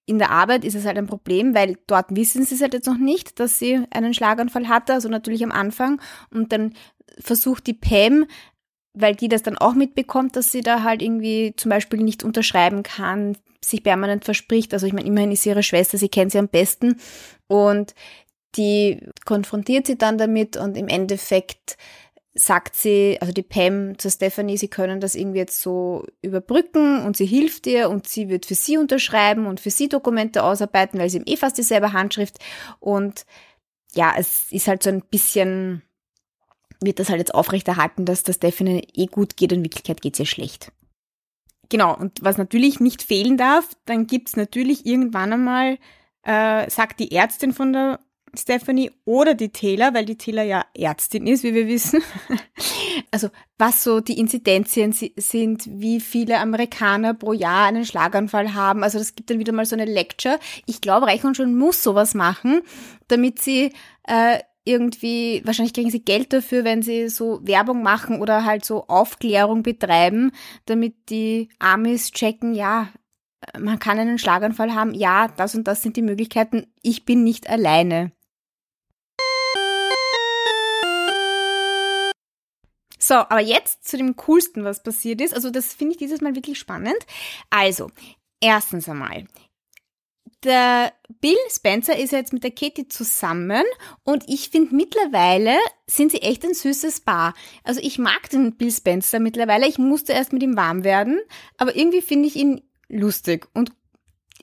in 0.05 0.19
der 0.19 0.31
Arbeit 0.31 0.63
ist 0.63 0.75
es 0.75 0.85
halt 0.85 0.97
ein 0.97 1.07
Problem, 1.07 1.55
weil 1.55 1.77
dort 1.87 2.15
wissen 2.15 2.45
sie 2.45 2.55
es 2.55 2.61
halt 2.61 2.73
jetzt 2.73 2.87
noch 2.87 2.97
nicht, 2.97 3.39
dass 3.39 3.59
sie 3.59 3.83
einen 3.89 4.13
Schlaganfall 4.13 4.67
hatte, 4.67 4.93
also 4.93 5.09
natürlich 5.09 5.43
am 5.43 5.51
Anfang. 5.51 5.99
Und 6.31 6.51
dann 6.51 6.73
versucht 7.19 7.67
die 7.67 7.73
Pam 7.73 8.25
weil 8.95 9.15
die 9.15 9.27
das 9.27 9.43
dann 9.43 9.57
auch 9.57 9.73
mitbekommt, 9.73 10.35
dass 10.35 10.51
sie 10.51 10.61
da 10.61 10.83
halt 10.83 11.01
irgendwie 11.01 11.53
zum 11.57 11.69
Beispiel 11.69 12.01
nicht 12.01 12.23
unterschreiben 12.23 12.83
kann, 12.83 13.37
sich 13.63 13.83
permanent 13.83 14.25
verspricht. 14.25 14.73
Also 14.73 14.87
ich 14.87 14.93
meine, 14.93 15.07
immerhin 15.07 15.31
ist 15.31 15.43
sie 15.43 15.49
ihre 15.49 15.63
Schwester, 15.63 15.97
sie 15.97 16.09
kennt 16.09 16.31
sie 16.31 16.39
am 16.39 16.47
besten 16.47 16.99
und 17.47 17.93
die 18.55 18.99
konfrontiert 19.25 19.87
sie 19.87 19.97
dann 19.97 20.17
damit 20.17 20.55
und 20.57 20.77
im 20.77 20.87
Endeffekt 20.87 21.77
sagt 22.37 22.75
sie, 22.75 23.17
also 23.21 23.31
die 23.31 23.43
Pam 23.43 23.97
zu 23.97 24.09
Stephanie, 24.09 24.57
sie 24.57 24.67
können 24.67 24.99
das 24.99 25.15
irgendwie 25.15 25.39
jetzt 25.39 25.61
so 25.61 26.05
überbrücken 26.21 27.01
und 27.05 27.15
sie 27.15 27.25
hilft 27.25 27.65
ihr 27.65 27.89
und 27.89 28.07
sie 28.07 28.27
wird 28.27 28.45
für 28.45 28.55
sie 28.55 28.77
unterschreiben 28.77 29.45
und 29.45 29.61
für 29.61 29.69
sie 29.69 29.87
Dokumente 29.87 30.43
ausarbeiten, 30.43 30.99
weil 30.99 31.09
sie 31.09 31.17
eben 31.17 31.27
eh 31.27 31.37
fast 31.37 31.57
dieselbe 31.57 31.93
Handschrift 31.93 32.39
und 32.79 33.25
ja, 33.93 34.13
es 34.17 34.51
ist 34.51 34.67
halt 34.67 34.83
so 34.83 34.89
ein 34.89 35.01
bisschen, 35.01 35.81
wird 36.81 36.99
das 36.99 37.09
halt 37.09 37.19
jetzt 37.19 37.33
aufrechterhalten, 37.33 38.05
dass 38.05 38.23
das 38.23 38.35
Stephanie 38.35 38.87
eh 38.93 39.07
gut 39.07 39.37
geht 39.37 39.51
und 39.51 39.59
in 39.59 39.63
Wirklichkeit 39.65 40.01
geht 40.01 40.13
es 40.13 40.19
ihr 40.19 40.25
schlecht. 40.25 40.71
Genau, 41.69 41.95
und 41.95 42.23
was 42.23 42.37
natürlich 42.37 42.79
nicht 42.79 43.01
fehlen 43.01 43.37
darf, 43.37 43.69
dann 43.85 44.07
gibt's 44.07 44.35
natürlich 44.35 44.85
irgendwann 44.85 45.33
einmal, 45.33 45.77
äh, 46.23 46.69
sagt 46.69 46.99
die 46.99 47.11
Ärztin 47.11 47.53
von 47.53 47.73
der 47.73 47.99
Stephanie 48.37 48.91
oder 49.05 49.33
die 49.33 49.49
Taylor, 49.49 49.93
weil 49.93 50.05
die 50.05 50.17
Taylor 50.17 50.43
ja 50.43 50.65
Ärztin 50.77 51.27
ist, 51.27 51.43
wie 51.43 51.53
wir 51.53 51.67
wissen. 51.67 52.01
Also 53.11 53.29
was 53.57 53.83
so 53.83 53.99
die 53.99 54.19
Inzidenzien 54.19 54.91
sind, 54.91 55.67
wie 55.67 55.99
viele 55.99 56.39
Amerikaner 56.39 57.13
pro 57.13 57.33
Jahr 57.33 57.67
einen 57.67 57.85
Schlaganfall 57.85 58.53
haben. 58.53 58.83
Also 58.83 58.97
das 58.97 59.15
gibt 59.15 59.29
dann 59.29 59.39
wieder 59.39 59.53
mal 59.53 59.65
so 59.65 59.75
eine 59.75 59.85
Lecture. 59.85 60.39
Ich 60.65 60.81
glaube, 60.81 61.05
Reich 61.05 61.23
und 61.23 61.37
schon 61.37 61.57
muss 61.57 61.83
sowas 61.83 62.13
machen, 62.13 62.61
damit 63.07 63.41
sie 63.41 63.71
äh, 64.05 64.39
irgendwie, 64.65 65.41
wahrscheinlich 65.45 65.73
kriegen 65.73 65.91
sie 65.91 66.03
Geld 66.03 66.33
dafür, 66.33 66.63
wenn 66.63 66.81
sie 66.81 67.07
so 67.07 67.39
Werbung 67.43 67.83
machen 67.83 68.19
oder 68.19 68.43
halt 68.43 68.65
so 68.65 68.87
Aufklärung 68.87 69.63
betreiben, 69.63 70.31
damit 70.65 71.09
die 71.09 71.49
Amis 71.59 72.11
checken, 72.11 72.53
ja, 72.53 72.89
man 73.57 73.79
kann 73.79 73.99
einen 73.99 74.17
Schlaganfall 74.17 74.73
haben, 74.73 74.93
ja, 74.93 75.27
das 75.27 75.55
und 75.55 75.65
das 75.67 75.83
sind 75.83 75.97
die 75.97 76.01
Möglichkeiten, 76.01 76.65
ich 76.81 77.05
bin 77.05 77.23
nicht 77.23 77.47
alleine. 77.47 78.11
So, 82.97 83.13
aber 83.13 83.41
jetzt 83.41 83.87
zu 83.87 83.97
dem 83.97 84.15
coolsten, 84.15 84.63
was 84.63 84.81
passiert 84.81 85.21
ist. 85.21 85.35
Also 85.35 85.51
das 85.51 85.75
finde 85.75 85.91
ich 85.91 85.97
dieses 85.99 86.21
Mal 86.21 86.33
wirklich 86.33 86.57
spannend. 86.57 86.97
Also, 87.51 87.91
erstens 88.41 88.89
einmal, 88.89 89.25
der 90.45 90.93
Bill 91.19 91.35
Spencer 91.49 91.97
ist 91.97 92.11
jetzt 92.11 92.31
mit 92.31 92.43
der 92.43 92.51
Katie 92.51 92.87
zusammen 92.87 93.63
und 94.03 94.23
ich 94.27 94.49
finde 94.49 94.75
mittlerweile 94.75 95.57
sind 95.87 96.11
sie 96.11 96.21
echt 96.21 96.45
ein 96.45 96.53
süßes 96.53 97.01
Paar. 97.01 97.33
Also 97.63 97.81
ich 97.83 97.99
mag 97.99 98.29
den 98.29 98.55
Bill 98.55 98.71
Spencer 98.71 99.19
mittlerweile. 99.19 99.67
Ich 99.67 99.77
musste 99.77 100.13
erst 100.13 100.31
mit 100.31 100.43
ihm 100.43 100.55
warm 100.55 100.83
werden, 100.83 101.19
aber 101.57 101.75
irgendwie 101.75 102.01
finde 102.01 102.27
ich 102.27 102.35
ihn 102.35 102.61
lustig 102.87 103.47
und 103.53 103.71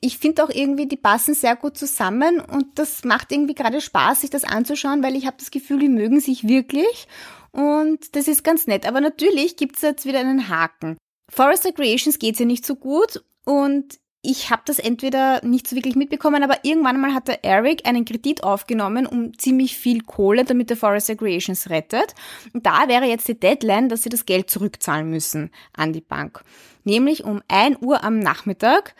ich 0.01 0.17
finde 0.17 0.43
auch 0.43 0.49
irgendwie, 0.49 0.85
die 0.85 0.97
passen 0.97 1.33
sehr 1.33 1.55
gut 1.55 1.77
zusammen 1.77 2.41
und 2.41 2.77
das 2.77 3.05
macht 3.05 3.31
irgendwie 3.31 3.55
gerade 3.55 3.79
Spaß, 3.79 4.19
sich 4.21 4.29
das 4.29 4.43
anzuschauen, 4.43 5.01
weil 5.01 5.15
ich 5.15 5.25
habe 5.25 5.37
das 5.39 5.49
Gefühl, 5.49 5.79
die 5.79 5.87
mögen 5.87 6.19
sich 6.19 6.45
wirklich 6.45 7.07
und 7.51 8.13
das 8.15 8.27
ist 8.27 8.43
ganz 8.43 8.67
nett. 8.67 8.85
Aber 8.85 8.99
natürlich 8.99 9.55
gibt 9.55 9.77
es 9.77 9.81
jetzt 9.81 10.05
wieder 10.05 10.19
einen 10.19 10.49
Haken. 10.49 10.97
Forest 11.29 11.73
Creations 11.73 12.19
geht 12.19 12.37
ja 12.37 12.45
nicht 12.45 12.65
so 12.65 12.75
gut 12.75 13.23
und 13.45 13.99
ich 14.25 14.49
habe 14.49 14.61
das 14.65 14.79
entweder 14.79 15.45
nicht 15.45 15.67
so 15.67 15.75
wirklich 15.75 15.97
mitbekommen, 15.97 16.43
aber 16.43 16.63
irgendwann 16.63 16.99
mal 16.99 17.13
hat 17.13 17.27
der 17.27 17.43
Eric 17.43 17.85
einen 17.85 18.05
Kredit 18.05 18.41
aufgenommen 18.43 19.05
um 19.05 19.37
ziemlich 19.37 19.77
viel 19.77 20.01
Kohle, 20.01 20.45
damit 20.45 20.69
der 20.69 20.77
Forest 20.77 21.17
Creations 21.17 21.69
rettet. 21.69 22.15
Und 22.53 22.65
da 22.65 22.87
wäre 22.87 23.03
jetzt 23.03 23.27
die 23.27 23.37
Deadline, 23.37 23.89
dass 23.89 24.03
sie 24.03 24.09
das 24.09 24.25
Geld 24.25 24.49
zurückzahlen 24.49 25.09
müssen 25.09 25.51
an 25.73 25.91
die 25.91 26.01
Bank. 26.01 26.41
Nämlich 26.85 27.25
um 27.25 27.41
1 27.49 27.79
Uhr 27.81 28.01
am 28.03 28.19
Nachmittag. 28.19 28.95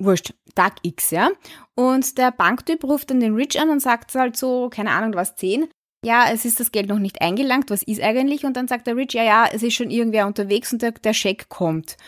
Wurscht, 0.00 0.34
Tag 0.56 0.76
X, 0.82 1.12
ja. 1.12 1.30
Und 1.76 2.18
der 2.18 2.32
Banktyp 2.32 2.82
ruft 2.82 3.10
dann 3.10 3.20
den 3.20 3.36
Rich 3.36 3.60
an 3.60 3.70
und 3.70 3.80
sagt 3.80 4.12
halt 4.16 4.36
so, 4.36 4.70
keine 4.70 4.90
Ahnung, 4.90 5.14
was 5.14 5.36
10 5.36 5.68
ja, 6.02 6.30
es 6.32 6.46
ist 6.46 6.58
das 6.60 6.72
Geld 6.72 6.88
noch 6.88 6.98
nicht 6.98 7.20
eingelangt, 7.20 7.70
was 7.70 7.82
ist 7.82 8.00
eigentlich? 8.00 8.46
Und 8.46 8.56
dann 8.56 8.68
sagt 8.68 8.86
der 8.86 8.96
Rich, 8.96 9.12
ja, 9.12 9.22
ja, 9.22 9.46
es 9.52 9.62
ist 9.62 9.74
schon 9.74 9.90
irgendwer 9.90 10.26
unterwegs 10.26 10.72
und 10.72 10.80
der, 10.80 10.92
der 10.92 11.12
Scheck 11.12 11.50
kommt. 11.50 11.98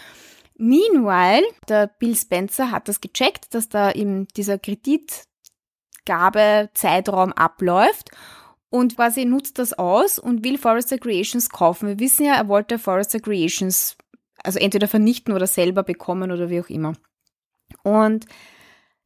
Meanwhile, 0.57 1.45
der 1.69 1.87
Bill 1.87 2.17
Spencer 2.17 2.71
hat 2.71 2.89
das 2.89 3.01
gecheckt, 3.01 3.55
dass 3.55 3.69
da 3.69 3.93
eben 3.93 4.27
dieser 4.37 4.59
Kreditgabezeitraum 4.59 7.33
abläuft 7.33 8.11
und 8.71 8.97
quasi 8.97 9.25
nutzt 9.25 9.59
das 9.59 9.73
aus 9.73 10.19
und 10.19 10.45
will 10.45 10.59
Forrester 10.59 10.99
Creations 10.99 11.49
kaufen. 11.51 11.89
Wir 11.89 11.99
wissen 11.99 12.27
ja, 12.27 12.35
er 12.35 12.49
wollte 12.49 12.79
Forrester 12.79 13.21
Creations 13.21 13.97
also 14.43 14.59
entweder 14.59 14.89
vernichten 14.89 15.35
oder 15.35 15.47
selber 15.47 15.83
bekommen 15.83 16.33
oder 16.33 16.51
wie 16.51 16.61
auch 16.61 16.69
immer. 16.69 16.95
Und 17.83 18.27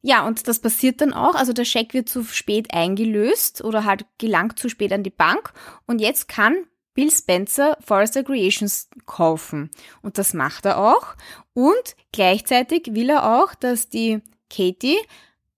ja, 0.01 0.25
und 0.25 0.47
das 0.47 0.59
passiert 0.59 1.01
dann 1.01 1.13
auch. 1.13 1.35
Also 1.35 1.53
der 1.53 1.65
Scheck 1.65 1.93
wird 1.93 2.09
zu 2.09 2.23
spät 2.23 2.73
eingelöst 2.73 3.63
oder 3.63 3.83
halt 3.83 4.05
gelangt 4.17 4.59
zu 4.59 4.69
spät 4.69 4.93
an 4.93 5.03
die 5.03 5.09
Bank. 5.09 5.53
Und 5.85 5.99
jetzt 5.99 6.27
kann 6.27 6.55
Bill 6.97 7.11
Spencer 7.11 7.77
Forrester 7.79 8.23
Creations 8.23 8.89
kaufen. 9.05 9.69
Und 10.01 10.17
das 10.17 10.33
macht 10.33 10.65
er 10.65 10.79
auch. 10.79 11.15
Und 11.53 11.95
gleichzeitig 12.11 12.87
will 12.89 13.11
er 13.11 13.39
auch, 13.39 13.53
dass 13.53 13.87
die 13.87 14.23
Katie 14.49 14.97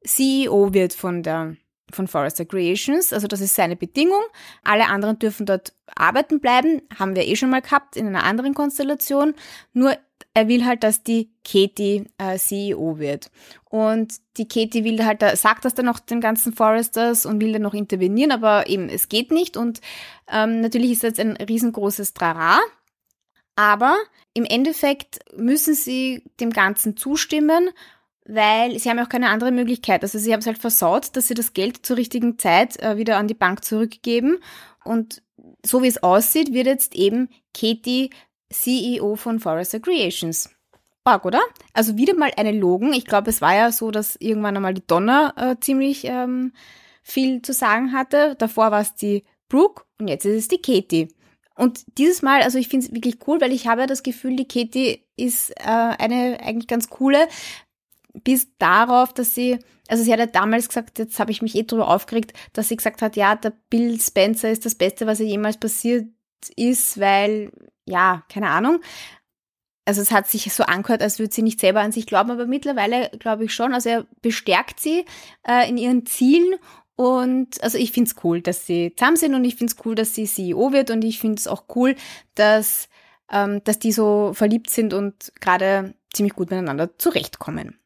CEO 0.03 0.73
wird 0.73 0.93
von 0.93 1.23
der 1.23 1.55
von 1.91 2.09
Forrester 2.09 2.43
Creations. 2.43 3.13
Also 3.13 3.27
das 3.27 3.39
ist 3.39 3.55
seine 3.55 3.77
Bedingung. 3.77 4.21
Alle 4.65 4.87
anderen 4.87 5.17
dürfen 5.17 5.45
dort 5.45 5.73
arbeiten 5.95 6.41
bleiben. 6.41 6.81
Haben 6.99 7.15
wir 7.15 7.25
eh 7.25 7.37
schon 7.37 7.49
mal 7.49 7.61
gehabt 7.61 7.95
in 7.95 8.07
einer 8.07 8.25
anderen 8.25 8.53
Konstellation. 8.53 9.33
Nur 9.71 9.95
er 10.39 10.47
will 10.47 10.65
halt, 10.65 10.83
dass 10.83 11.03
die 11.03 11.31
Katie 11.43 12.05
äh, 12.17 12.37
CEO 12.37 12.97
wird. 12.97 13.29
Und 13.69 14.13
die 14.37 14.47
Katie 14.47 14.85
will 14.85 15.03
halt, 15.03 15.21
sagt 15.37 15.65
das 15.65 15.73
dann 15.73 15.85
noch 15.85 15.99
den 15.99 16.21
ganzen 16.21 16.53
Foresters 16.53 17.25
und 17.25 17.41
will 17.41 17.51
dann 17.51 17.61
noch 17.61 17.73
intervenieren, 17.73 18.31
aber 18.31 18.67
eben 18.67 18.87
es 18.87 19.09
geht 19.09 19.31
nicht. 19.31 19.57
Und 19.57 19.81
ähm, 20.31 20.61
natürlich 20.61 20.91
ist 20.91 21.03
das 21.03 21.09
jetzt 21.09 21.19
ein 21.19 21.35
riesengroßes 21.35 22.13
Trara. 22.13 22.59
Aber 23.55 23.97
im 24.33 24.45
Endeffekt 24.45 25.19
müssen 25.35 25.73
sie 25.73 26.23
dem 26.39 26.51
Ganzen 26.51 26.95
zustimmen, 26.95 27.71
weil 28.25 28.79
sie 28.79 28.89
haben 28.89 28.99
auch 28.99 29.09
keine 29.09 29.29
andere 29.29 29.51
Möglichkeit. 29.51 30.03
Also 30.03 30.19
sie 30.19 30.31
haben 30.31 30.39
es 30.39 30.47
halt 30.47 30.59
versaut, 30.59 31.17
dass 31.17 31.27
sie 31.27 31.33
das 31.33 31.51
Geld 31.51 31.85
zur 31.85 31.97
richtigen 31.97 32.37
Zeit 32.37 32.81
äh, 32.81 32.95
wieder 32.95 33.17
an 33.17 33.27
die 33.27 33.33
Bank 33.33 33.65
zurückgeben. 33.65 34.37
Und 34.85 35.21
so 35.65 35.83
wie 35.83 35.87
es 35.87 36.01
aussieht, 36.01 36.53
wird 36.53 36.67
jetzt 36.67 36.95
eben 36.95 37.27
Katie 37.53 38.11
CEO 38.51 39.15
von 39.15 39.39
Forrester 39.39 39.79
Creations. 39.79 40.49
Arg, 41.03 41.25
oder? 41.25 41.41
Also 41.73 41.97
wieder 41.97 42.15
mal 42.15 42.31
eine 42.37 42.51
Logen. 42.51 42.93
Ich 42.93 43.05
glaube, 43.05 43.29
es 43.29 43.41
war 43.41 43.55
ja 43.55 43.71
so, 43.71 43.91
dass 43.91 44.15
irgendwann 44.17 44.55
einmal 44.55 44.73
die 44.73 44.85
Donner 44.85 45.33
äh, 45.37 45.55
ziemlich 45.59 46.05
ähm, 46.05 46.53
viel 47.01 47.41
zu 47.41 47.53
sagen 47.53 47.93
hatte. 47.93 48.35
Davor 48.37 48.71
war 48.71 48.81
es 48.81 48.95
die 48.95 49.23
Brooke 49.47 49.83
und 49.99 50.07
jetzt 50.07 50.25
ist 50.25 50.37
es 50.37 50.47
die 50.47 50.61
Katie. 50.61 51.09
Und 51.55 51.83
dieses 51.97 52.21
Mal, 52.21 52.41
also 52.41 52.57
ich 52.57 52.69
finde 52.69 52.85
es 52.85 52.93
wirklich 52.93 53.17
cool, 53.27 53.41
weil 53.41 53.51
ich 53.51 53.67
habe 53.67 53.81
ja 53.81 53.87
das 53.87 54.03
Gefühl, 54.03 54.35
die 54.35 54.47
Katie 54.47 55.03
ist 55.17 55.51
äh, 55.59 55.63
eine 55.65 56.39
eigentlich 56.41 56.67
ganz 56.67 56.89
coole, 56.89 57.27
bis 58.13 58.47
darauf, 58.59 59.13
dass 59.13 59.35
sie, 59.35 59.59
also 59.87 60.03
sie 60.03 60.13
hat 60.13 60.19
ja 60.19 60.25
damals 60.25 60.69
gesagt, 60.69 60.99
jetzt 60.99 61.19
habe 61.19 61.31
ich 61.31 61.41
mich 61.41 61.55
eh 61.55 61.63
drüber 61.63 61.89
aufgeregt, 61.89 62.33
dass 62.53 62.69
sie 62.69 62.77
gesagt 62.77 63.01
hat, 63.01 63.17
ja, 63.17 63.35
der 63.35 63.53
Bill 63.69 63.99
Spencer 63.99 64.49
ist 64.49 64.65
das 64.65 64.75
Beste, 64.75 65.05
was 65.05 65.19
ihr 65.19 65.25
jemals 65.25 65.57
passiert 65.57 66.07
ist, 66.55 66.99
weil 66.99 67.51
ja, 67.89 68.23
keine 68.29 68.49
Ahnung. 68.49 68.79
Also 69.85 70.01
es 70.01 70.11
hat 70.11 70.27
sich 70.27 70.53
so 70.53 70.63
angehört, 70.63 71.01
als 71.01 71.17
würde 71.17 71.33
sie 71.33 71.41
nicht 71.41 71.59
selber 71.59 71.81
an 71.81 71.91
sich 71.91 72.05
glauben, 72.05 72.29
aber 72.29 72.45
mittlerweile 72.45 73.09
glaube 73.17 73.45
ich 73.45 73.53
schon. 73.53 73.73
Also 73.73 73.89
er 73.89 74.05
bestärkt 74.21 74.79
sie 74.79 75.03
äh, 75.47 75.67
in 75.67 75.77
ihren 75.77 76.05
Zielen 76.05 76.55
und 76.95 77.63
also 77.63 77.77
ich 77.77 77.91
finde 77.91 78.11
es 78.11 78.23
cool, 78.23 78.41
dass 78.41 78.67
sie 78.67 78.93
zusammen 78.95 79.17
sind 79.17 79.33
und 79.33 79.45
ich 79.45 79.55
finde 79.55 79.73
es 79.73 79.85
cool, 79.85 79.95
dass 79.95 80.13
sie 80.13 80.25
CEO 80.25 80.73
wird 80.73 80.91
und 80.91 81.03
ich 81.03 81.19
finde 81.19 81.37
es 81.37 81.47
auch 81.47 81.63
cool, 81.75 81.95
dass, 82.35 82.87
ähm, 83.31 83.63
dass 83.63 83.79
die 83.79 83.91
so 83.91 84.33
verliebt 84.33 84.69
sind 84.69 84.93
und 84.93 85.31
gerade 85.39 85.95
ziemlich 86.13 86.35
gut 86.35 86.51
miteinander 86.51 86.97
zurechtkommen. 86.99 87.78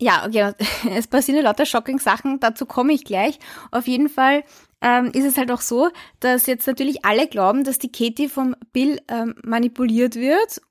Ja, 0.00 0.26
okay, 0.26 0.52
es 0.96 1.06
passieren 1.06 1.44
lauter 1.44 1.66
shocking 1.66 1.98
Sachen, 1.98 2.40
dazu 2.40 2.66
komme 2.66 2.92
ich 2.92 3.04
gleich. 3.04 3.38
Auf 3.70 3.86
jeden 3.86 4.08
Fall 4.08 4.42
ähm, 4.80 5.10
ist 5.12 5.24
es 5.24 5.36
halt 5.36 5.50
auch 5.50 5.60
so, 5.60 5.90
dass 6.20 6.46
jetzt 6.46 6.66
natürlich 6.66 7.04
alle 7.04 7.28
glauben, 7.28 7.64
dass 7.64 7.78
die 7.78 7.92
Katie 7.92 8.28
vom 8.28 8.56
Bill 8.72 9.00
ähm, 9.08 9.34
manipuliert 9.42 10.16
wird, 10.16 10.62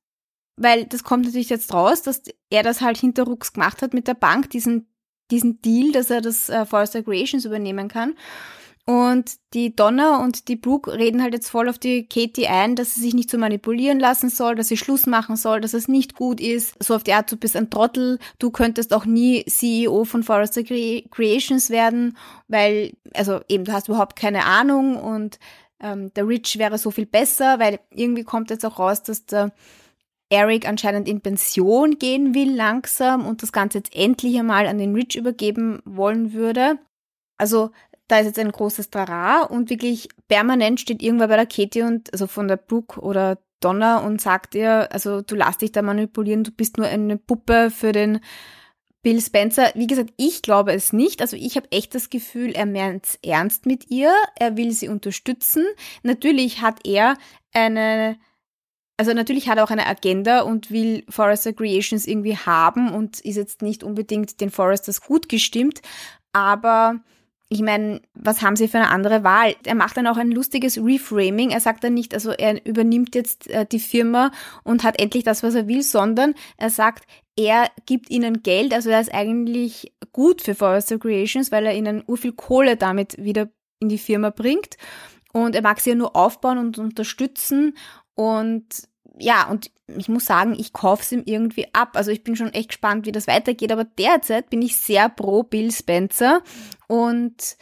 weil 0.58 0.86
das 0.86 1.04
kommt 1.04 1.26
natürlich 1.26 1.50
jetzt 1.50 1.74
raus, 1.74 2.02
dass 2.02 2.24
er 2.50 2.64
das 2.64 2.82
halt 2.82 2.98
hinterrucks 2.98 3.54
gemacht 3.54 3.84
hat 3.84 3.94
mit 3.94 4.08
der 4.08 4.16
Bank, 4.16 4.50
diesen, 4.50 4.88
diesen 5.30 5.62
Deal, 5.62 5.92
dass 5.92 6.10
er 6.10 6.22
das 6.22 6.50
äh, 6.50 6.66
Forrester 6.66 7.04
Creations 7.04 7.46
übernehmen 7.46 7.88
kann. 7.88 8.16
Und 8.90 9.34
die 9.54 9.76
Donna 9.76 10.24
und 10.24 10.48
die 10.48 10.56
Brooke 10.56 10.92
reden 10.92 11.22
halt 11.22 11.36
jetzt 11.36 11.52
voll 11.52 11.70
auf 11.70 11.78
die 11.78 12.08
Katie 12.08 12.48
ein, 12.48 12.76
dass 12.76 12.96
sie 12.96 13.02
sich 13.02 13.14
nicht 13.14 13.30
so 13.30 13.38
manipulieren 13.38 14.00
lassen 14.00 14.32
soll, 14.32 14.56
dass 14.56 14.70
sie 14.70 14.78
Schluss 14.78 15.06
machen 15.06 15.36
soll, 15.36 15.62
dass 15.62 15.76
es 15.76 15.88
nicht 15.88 16.16
gut 16.16 16.42
ist. 16.42 16.74
So 16.82 16.96
auf 16.96 17.04
die 17.04 17.14
Art, 17.14 17.32
du 17.32 17.38
bist 17.38 17.56
ein 17.56 17.70
Trottel, 17.70 18.18
du 18.40 18.50
könntest 18.50 18.92
auch 18.92 19.06
nie 19.06 19.46
CEO 19.46 20.06
von 20.06 20.24
Forrester 20.24 20.64
Creations 20.64 21.70
werden, 21.70 22.18
weil, 22.48 22.94
also 23.14 23.42
eben, 23.48 23.64
du 23.64 23.74
hast 23.74 23.90
überhaupt 23.90 24.16
keine 24.16 24.46
Ahnung 24.46 24.96
und 24.96 25.38
ähm, 25.80 26.12
der 26.16 26.28
Rich 26.28 26.58
wäre 26.58 26.80
so 26.80 26.90
viel 26.90 27.06
besser, 27.06 27.60
weil 27.60 27.80
irgendwie 27.92 28.24
kommt 28.24 28.50
jetzt 28.50 28.66
auch 28.66 28.80
raus, 28.80 29.04
dass 29.04 29.24
der 29.28 29.52
Eric 30.30 30.68
anscheinend 30.68 31.08
in 31.08 31.22
Pension 31.22 32.00
gehen 32.00 32.34
will 32.34 32.56
langsam 32.56 33.28
und 33.28 33.44
das 33.44 33.52
Ganze 33.52 33.78
jetzt 33.78 33.96
endlich 33.96 34.40
einmal 34.40 34.66
an 34.66 34.80
den 34.80 34.96
Rich 34.96 35.16
übergeben 35.16 35.80
wollen 35.86 36.34
würde. 36.34 36.80
Also 37.38 37.70
da 38.10 38.20
ist 38.20 38.26
jetzt 38.26 38.40
ein 38.40 38.52
großes 38.52 38.90
Trara 38.90 39.44
und 39.44 39.70
wirklich 39.70 40.10
permanent 40.28 40.80
steht 40.80 41.02
irgendwer 41.02 41.28
bei 41.30 41.36
der 41.38 41.46
Katie 41.46 41.84
und, 41.84 42.12
also 42.12 42.28
von 42.28 42.48
der 42.48 42.58
Brooke 42.58 43.00
oder 43.00 43.38
Donna 43.60 44.00
und 44.00 44.20
sagt 44.20 44.56
ihr, 44.56 44.92
also 44.92 45.22
du 45.22 45.36
lass 45.36 45.60
dich 45.60 45.72
da 45.72 45.82
manipulieren, 45.82 46.44
du 46.44 46.52
bist 46.52 46.78
nur 46.78 46.88
eine 46.88 47.18
Puppe 47.18 47.72
für 47.72 47.92
den 47.92 48.20
Bill 49.02 49.22
Spencer. 49.22 49.72
Wie 49.76 49.88
gesagt, 49.88 50.14
ich 50.18 50.42
glaube 50.42 50.74
es 50.74 50.92
nicht. 50.92 51.22
Also 51.22 51.38
ich 51.38 51.56
habe 51.56 51.72
echt 51.72 51.94
das 51.94 52.10
Gefühl, 52.10 52.52
er 52.52 52.66
meint 52.66 53.06
es 53.06 53.20
ernst 53.24 53.66
mit 53.66 53.90
ihr, 53.92 54.12
er 54.36 54.58
will 54.58 54.72
sie 54.72 54.90
unterstützen. 54.90 55.66
Natürlich 56.04 56.62
hat 56.62 56.86
er 56.86 57.16
eine 57.54 58.18
also 58.98 59.14
natürlich 59.14 59.48
hat 59.48 59.58
er 59.58 59.64
auch 59.64 59.72
eine 59.72 59.88
Agenda 59.88 60.42
und 60.42 60.72
will 60.72 61.06
Forrester 61.08 61.54
Creations 61.54 62.06
irgendwie 62.06 62.36
haben 62.36 62.92
und 62.94 63.22
ist 63.22 63.38
jetzt 63.38 63.62
nicht 63.62 63.82
unbedingt 63.82 64.42
den 64.42 64.50
Forresters 64.50 65.00
gut 65.00 65.30
gestimmt, 65.30 65.82
aber 66.34 67.00
ich 67.52 67.62
meine, 67.62 68.02
was 68.14 68.44
haben 68.44 68.56
sie 68.56 68.68
für 68.68 68.78
eine 68.78 68.90
andere 68.90 69.24
Wahl? 69.24 69.56
Er 69.66 69.74
macht 69.74 69.98
dann 69.98 70.06
auch 70.06 70.18
ein 70.18 70.30
lustiges 70.30 70.78
Reframing. 70.78 71.50
Er 71.50 71.60
sagt 71.60 71.84
dann 71.84 71.96
nicht, 71.96 72.14
also 72.14 72.30
er 72.32 72.64
übernimmt 72.64 73.16
jetzt 73.16 73.50
äh, 73.50 73.66
die 73.66 73.80
Firma 73.80 74.32
und 74.64 74.84
hat 74.84 75.02
endlich 75.02 75.24
das, 75.24 75.42
was 75.42 75.56
er 75.56 75.68
will, 75.68 75.82
sondern 75.82 76.36
er 76.58 76.70
sagt, 76.70 77.06
er 77.36 77.68
gibt 77.88 78.12
ihnen 78.12 78.44
Geld. 78.44 78.72
Also 78.72 78.92
er 78.92 79.02
ist 79.02 79.12
eigentlich 79.12 79.94
gut 80.12 80.44
für 80.44 80.54
Forrester 80.54 81.00
Creations, 81.00 81.52
weil 81.52 81.66
er 81.66 81.74
ihnen 81.74 82.04
urviel 82.06 82.34
Kohle 82.34 82.78
damit 82.78 83.18
wieder 83.18 83.50
in 83.80 83.90
die 83.90 83.98
Firma 83.98 84.30
bringt. 84.30 84.78
Und 85.34 85.56
er 85.56 85.64
mag 85.64 85.80
sie 85.80 85.92
ja 85.92 85.96
nur 85.96 86.16
aufbauen 86.16 86.60
und 86.60 86.78
unterstützen. 86.78 87.76
Und 88.14 88.89
ja, 89.20 89.48
und 89.50 89.72
ich 89.98 90.08
muss 90.08 90.26
sagen, 90.26 90.56
ich 90.58 90.74
kaufe 90.74 91.04
es 91.04 91.12
ihm 91.12 91.24
irgendwie 91.26 91.68
ab. 91.74 91.92
Also 91.96 92.12
ich 92.12 92.24
bin 92.24 92.36
schon 92.36 92.54
echt 92.54 92.70
gespannt, 92.70 93.06
wie 93.06 93.12
das 93.12 93.28
weitergeht. 93.28 93.72
Aber 93.72 93.84
derzeit 93.84 94.50
bin 94.50 94.62
ich 94.62 94.78
sehr 94.78 95.10
pro 95.10 95.44
Bill 95.44 95.72
Spencer 95.72 96.42
und 96.88 97.58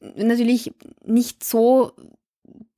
natürlich 0.00 0.72
nicht 1.04 1.44
so 1.44 1.92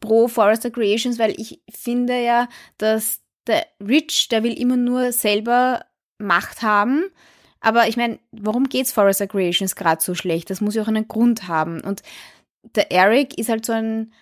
pro 0.01 0.29
Forrester 0.29 0.71
Creations, 0.71 1.19
weil 1.19 1.39
ich 1.39 1.63
finde 1.71 2.23
ja, 2.23 2.49
dass 2.79 3.21
der 3.47 3.67
Rich, 3.87 4.29
der 4.29 4.43
will 4.43 4.59
immer 4.59 4.77
nur 4.77 5.13
selber 5.13 5.85
Macht 6.19 6.63
haben. 6.63 7.05
Aber 7.61 7.89
ich 7.89 7.97
meine, 7.97 8.19
warum 8.33 8.69
geht's 8.69 8.93
Forrester 8.93 9.27
Creations 9.27 9.77
gerade 9.77 10.03
so 10.03 10.15
schlecht? 10.15 10.51
Das 10.51 10.61
muss 10.61 10.75
ja 10.75 10.83
auch 10.83 10.89
einen 10.89 11.09
Grund 11.09 11.47
haben. 11.47 11.81
Und 11.83 12.03
der 12.75 12.91
Eric 12.91 13.39
ist 13.39 13.51
halt 13.51 13.67
so 13.67 13.73
ein 13.73 14.13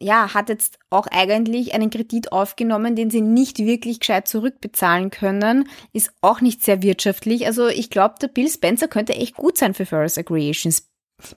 ja, 0.00 0.34
hat 0.34 0.48
jetzt 0.48 0.78
auch 0.90 1.06
eigentlich 1.06 1.74
einen 1.74 1.90
Kredit 1.90 2.32
aufgenommen, 2.32 2.96
den 2.96 3.10
sie 3.10 3.20
nicht 3.20 3.58
wirklich 3.58 4.00
gescheit 4.00 4.28
zurückbezahlen 4.28 5.10
können, 5.10 5.68
ist 5.92 6.12
auch 6.20 6.40
nicht 6.40 6.62
sehr 6.62 6.82
wirtschaftlich. 6.82 7.46
Also 7.46 7.68
ich 7.68 7.90
glaube, 7.90 8.16
der 8.20 8.28
Bill 8.28 8.48
Spencer 8.48 8.88
könnte 8.88 9.14
echt 9.14 9.36
gut 9.36 9.56
sein 9.56 9.74
für 9.74 9.86
Ferris 9.86 10.16
Creations. 10.16 10.88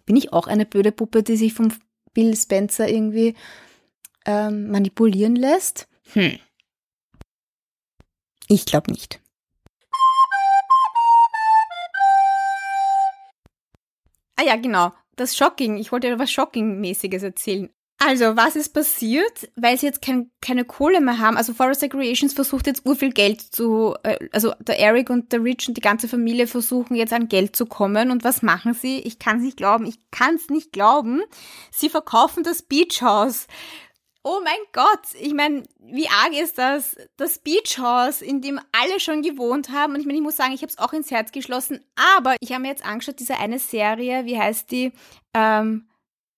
Bin 0.06 0.16
ich 0.16 0.34
auch 0.34 0.48
eine 0.48 0.66
blöde 0.66 0.92
Puppe, 0.92 1.24
die 1.24 1.38
sich 1.38 1.54
vom 1.54 1.72
Bill 2.14 2.36
Spencer 2.36 2.90
irgendwie 2.90 3.36
ähm, 4.26 4.70
manipulieren 4.72 5.36
lässt? 5.36 5.88
Hm. 6.14 6.40
Ich 8.48 8.66
glaube 8.66 8.92
nicht. 8.92 9.22
Ah 14.36 14.44
ja, 14.44 14.56
genau. 14.56 14.94
Das 15.16 15.36
Shocking. 15.36 15.78
Ich 15.78 15.92
wollte 15.92 16.08
ja 16.08 16.20
was 16.20 16.32
Shocking-mäßiges 16.32 17.24
erzählen. 17.24 17.70
Also, 18.00 18.38
was 18.38 18.56
ist 18.56 18.76
passiert? 18.76 19.50
Weil 19.56 19.78
sie 19.78 19.88
jetzt 19.88 20.04
kein, 20.04 20.30
keine 20.40 20.66
Kohle 20.66 21.02
mehr 21.02 21.18
haben. 21.18 21.36
Also, 21.36 21.54
Forest 21.54 21.90
Creations 21.90 22.34
versucht 22.34 22.68
jetzt 22.68 22.86
urviel 22.86 23.12
Geld 23.12 23.42
zu, 23.42 23.96
äh, 24.04 24.18
also 24.32 24.54
der 24.60 24.80
Eric 24.80 25.10
und 25.10 25.32
der 25.32 25.44
Rich 25.44 25.68
und 25.68 25.78
die 25.78 25.82
ganze 25.82 26.08
Familie 26.08 26.46
versuchen 26.46 26.96
jetzt 26.96 27.12
an 27.12 27.28
Geld 27.28 27.56
zu 27.56 27.66
kommen. 27.66 28.12
Und 28.12 28.24
was 28.24 28.44
machen 28.44 28.76
sie? 28.76 29.00
Ich 29.00 29.18
kann 29.18 29.38
es 29.38 29.44
nicht 29.44 29.58
glauben. 29.58 29.88
Ich 29.88 29.98
kann 30.12 30.36
es 30.36 30.50
nicht 30.50 30.72
glauben. 30.72 31.22
Sie 31.72 31.90
verkaufen 31.90 32.44
das 32.44 32.62
Beach 32.62 33.02
House. 33.02 33.48
Oh 34.24 34.42
mein 34.44 34.60
Gott, 34.74 35.20
ich 35.20 35.34
meine, 35.34 35.64
wie 35.80 36.10
arg 36.10 36.34
ist 36.34 36.58
das? 36.58 36.98
Das 37.16 37.40
Beach 37.40 37.80
House, 37.80 38.22
in 38.22 38.42
dem 38.42 38.60
alle 38.74 39.00
schon 39.00 39.22
gewohnt 39.22 39.70
haben. 39.70 39.94
Und 39.94 40.02
ich 40.02 40.06
meine, 40.06 40.18
ich 40.18 40.24
muss 40.24 40.36
sagen, 40.36 40.54
ich 40.54 40.62
habe 40.62 40.70
es 40.72 40.78
auch 40.78 40.94
ins 40.94 41.10
Herz 41.10 41.32
geschlossen. 41.32 41.80
Aber 41.96 42.36
ich 42.42 42.52
habe 42.52 42.62
mir 42.62 42.68
jetzt 42.68 42.86
angeschaut, 42.86 43.20
diese 43.20 43.38
eine 43.38 43.58
Serie, 43.58 44.26
wie 44.26 44.38
heißt 44.38 44.70
die? 44.70 44.92
Ähm, 45.34 45.88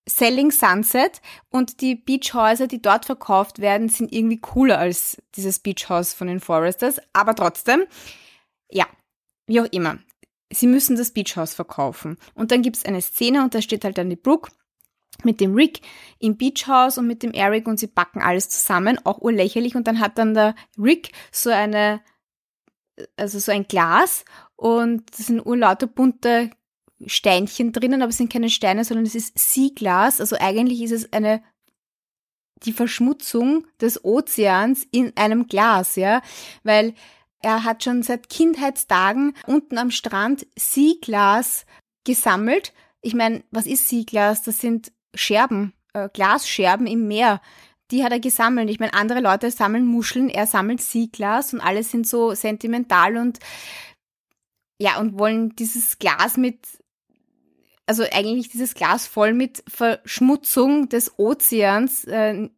Selling 0.08 0.50
Sunset 0.50 1.20
und 1.50 1.80
die 1.80 1.94
Beachhäuser, 1.94 2.66
die 2.66 2.82
dort 2.82 3.04
verkauft 3.04 3.60
werden, 3.60 3.88
sind 3.88 4.12
irgendwie 4.12 4.40
cooler 4.40 4.78
als 4.78 5.22
dieses 5.36 5.58
Beachhaus 5.58 6.14
von 6.14 6.26
den 6.26 6.40
Foresters. 6.40 7.00
Aber 7.12 7.34
trotzdem, 7.34 7.84
ja, 8.70 8.86
wie 9.46 9.60
auch 9.60 9.68
immer. 9.70 9.98
Sie 10.52 10.66
müssen 10.66 10.96
das 10.96 11.12
Beachhaus 11.12 11.54
verkaufen. 11.54 12.16
Und 12.34 12.50
dann 12.50 12.62
gibt 12.62 12.76
es 12.76 12.84
eine 12.84 13.02
Szene 13.02 13.44
und 13.44 13.54
da 13.54 13.62
steht 13.62 13.84
halt 13.84 13.98
dann 13.98 14.10
die 14.10 14.16
Brooke 14.16 14.50
mit 15.24 15.40
dem 15.40 15.54
Rick 15.54 15.80
im 16.18 16.36
Beachhaus 16.36 16.98
und 16.98 17.06
mit 17.06 17.22
dem 17.22 17.32
Eric 17.32 17.66
und 17.68 17.78
sie 17.78 17.86
backen 17.86 18.20
alles 18.20 18.48
zusammen, 18.48 18.98
auch 19.04 19.20
urlächerlich. 19.20 19.76
Und 19.76 19.86
dann 19.86 20.00
hat 20.00 20.18
dann 20.18 20.34
der 20.34 20.54
Rick 20.78 21.12
so 21.30 21.50
eine, 21.50 22.00
also 23.16 23.38
so 23.38 23.52
ein 23.52 23.68
Glas 23.68 24.24
und 24.56 25.04
das 25.16 25.26
sind 25.26 25.44
urlauter 25.44 25.86
bunte 25.86 26.50
Steinchen 27.06 27.72
drinnen, 27.72 28.02
aber 28.02 28.10
es 28.10 28.18
sind 28.18 28.32
keine 28.32 28.50
Steine, 28.50 28.84
sondern 28.84 29.06
es 29.06 29.14
ist 29.14 29.38
Seeglas. 29.38 30.20
Also 30.20 30.36
eigentlich 30.38 30.82
ist 30.82 30.92
es 30.92 31.12
eine 31.12 31.42
die 32.64 32.72
Verschmutzung 32.72 33.66
des 33.80 34.04
Ozeans 34.04 34.86
in 34.90 35.16
einem 35.16 35.46
Glas, 35.46 35.96
ja, 35.96 36.20
weil 36.62 36.94
er 37.42 37.64
hat 37.64 37.84
schon 37.84 38.02
seit 38.02 38.28
Kindheitstagen 38.28 39.34
unten 39.46 39.78
am 39.78 39.90
Strand 39.90 40.46
Seeglas 40.56 41.64
gesammelt. 42.04 42.74
Ich 43.00 43.14
meine, 43.14 43.42
was 43.50 43.66
ist 43.66 43.88
Seeglas? 43.88 44.42
Das 44.42 44.60
sind 44.60 44.92
Scherben, 45.14 45.72
äh, 45.94 46.10
Glasscherben 46.12 46.86
im 46.86 47.08
Meer. 47.08 47.40
Die 47.90 48.04
hat 48.04 48.12
er 48.12 48.20
gesammelt. 48.20 48.68
Ich 48.68 48.78
meine, 48.78 48.94
andere 48.94 49.20
Leute 49.20 49.50
sammeln 49.50 49.86
Muscheln, 49.86 50.28
er 50.28 50.46
sammelt 50.46 50.82
Seeglas 50.82 51.54
und 51.54 51.60
alle 51.60 51.82
sind 51.82 52.06
so 52.06 52.34
sentimental 52.34 53.16
und 53.16 53.38
ja, 54.78 54.98
und 54.98 55.18
wollen 55.18 55.54
dieses 55.56 55.98
Glas 55.98 56.36
mit 56.36 56.58
also 57.90 58.04
eigentlich 58.04 58.48
dieses 58.48 58.74
Glas 58.74 59.08
voll 59.08 59.34
mit 59.34 59.64
Verschmutzung 59.66 60.88
des 60.88 61.18
Ozeans. 61.18 62.04
Äh, 62.04 62.48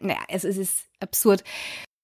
naja, 0.00 0.18
also 0.28 0.48
es 0.48 0.56
ist 0.56 0.86
absurd. 0.98 1.44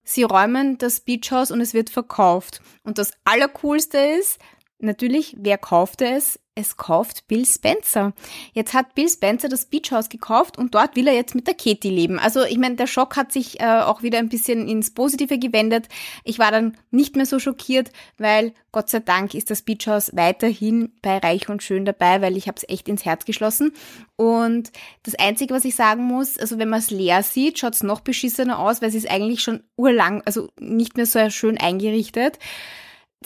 Sie 0.05 0.23
räumen 0.23 0.79
das 0.79 1.01
Beachhaus 1.01 1.51
und 1.51 1.61
es 1.61 1.75
wird 1.75 1.91
verkauft. 1.91 2.63
Und 2.85 2.99
das 2.99 3.15
Allercoolste 3.25 3.99
ist, 3.99 4.39
natürlich, 4.83 5.37
wer 5.39 5.59
kaufte 5.59 6.07
es? 6.07 6.39
es 6.55 6.77
kauft 6.77 7.29
Bill 7.29 7.47
Spencer. 7.47 8.13
Jetzt 8.53 8.75
hat 8.75 8.95
Bill 8.95 9.09
Spencer 9.09 9.49
das 9.49 9.67
Beach 9.67 9.91
House 9.91 10.11
gekauft 10.11 10.59
und 10.59 10.75
dort 10.75 10.97
will 10.97 11.09
er 11.09 11.15
jetzt 11.15 11.35
mit 11.35 11.47
der 11.47 11.55
Katie 11.55 11.89
leben. 11.89 12.19
Also 12.19 12.45
ich 12.45 12.59
meine, 12.59 12.77
der 12.77 12.87
Schock 12.87 13.17
hat 13.17 13.33
sich 13.33 13.61
äh, 13.61 13.81
auch 13.81 14.03
wieder 14.03 14.19
ein 14.19 14.29
bisschen 14.29 14.69
ins 14.69 14.93
Positive 14.93 15.39
gewendet. 15.39 15.89
Ich 16.25 16.39
war 16.39 16.51
dann 16.51 16.77
nicht 16.91 17.17
mehr 17.17 17.25
so 17.25 17.39
schockiert, 17.39 17.91
weil 18.19 18.53
Gott 18.71 18.91
sei 18.91 19.01
Dank 19.01 19.35
ist 19.35 19.51
das 19.51 19.63
Beach 19.63 19.87
House 19.87 20.11
weiterhin 20.15 20.93
bei 21.01 21.19
Reich 21.19 21.49
und 21.49 21.63
Schön 21.63 21.87
dabei, 21.87 22.21
weil 22.21 22.37
ich 22.37 22.49
habe 22.49 22.59
es 22.59 22.69
echt 22.69 22.87
ins 22.87 23.07
Herz 23.07 23.25
geschlossen. 23.25 23.73
Und 24.17 24.73
das 25.05 25.15
Einzige, 25.15 25.55
was 25.55 25.65
ich 25.65 25.75
sagen 25.75 26.05
muss, 26.05 26.39
also 26.39 26.59
wenn 26.59 26.69
man 26.69 26.81
es 26.81 26.91
leer 26.91 27.23
sieht, 27.23 27.59
schaut 27.59 27.75
es 27.75 27.83
noch 27.83 28.01
beschissener 28.01 28.59
aus, 28.59 28.83
weil 28.83 28.91
es 28.91 28.95
ist 28.95 29.11
eigentlich 29.11 29.41
schon 29.41 29.63
urlang, 29.77 30.23
also 30.27 30.49
nicht 30.61 30.97
mehr 30.99 31.07
so 31.07 31.31
schön 31.31 31.57
eingerichtet 31.57 32.39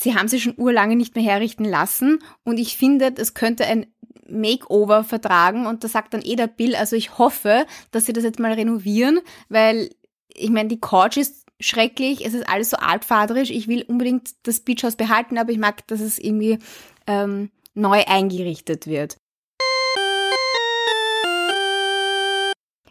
sie 0.01 0.15
haben 0.15 0.29
sie 0.29 0.41
schon 0.41 0.55
urlange 0.57 0.97
nicht 0.97 1.15
mehr 1.15 1.25
herrichten 1.25 1.65
lassen 1.65 2.21
und 2.45 2.59
ich 2.59 2.77
finde, 2.77 3.13
das 3.13 3.35
könnte 3.35 3.65
ein 3.67 3.87
Makeover 4.29 5.05
vertragen 5.05 5.67
und 5.67 5.85
da 5.85 5.89
sagt 5.89 6.15
dann 6.15 6.23
eh 6.23 6.37
der 6.37 6.49
Bill, 6.49 6.75
also 6.75 6.97
ich 6.97 7.19
hoffe, 7.19 7.67
dass 7.91 8.07
sie 8.07 8.13
das 8.13 8.25
jetzt 8.25 8.41
mal 8.41 8.53
renovieren, 8.53 9.21
weil 9.49 9.91
ich 10.35 10.51
meine, 10.51 10.69
die 10.69 10.81
Couch 10.81 11.17
ist 11.17 11.47
schrecklich, 11.61 12.25
es 12.27 12.35
ist 12.35 12.49
alles 12.49 12.71
so 12.71 12.77
altfaderisch, 12.77 13.51
ich 13.51 13.69
will 13.69 13.83
unbedingt 13.83 14.31
das 14.43 14.61
Beachhaus 14.61 14.97
behalten, 14.97 15.39
aber 15.39 15.53
ich 15.53 15.59
mag, 15.59 15.87
dass 15.87 16.01
es 16.01 16.19
irgendwie 16.19 16.59
ähm, 17.07 17.51
neu 17.75 18.05
eingerichtet 18.07 18.87
wird. 18.87 19.17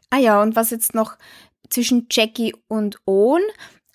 Ah 0.10 0.20
ja, 0.20 0.42
und 0.42 0.56
was 0.56 0.70
jetzt 0.70 0.96
noch 0.96 1.18
zwischen 1.70 2.08
Jackie 2.10 2.56
und 2.68 3.00
Owen, 3.06 3.44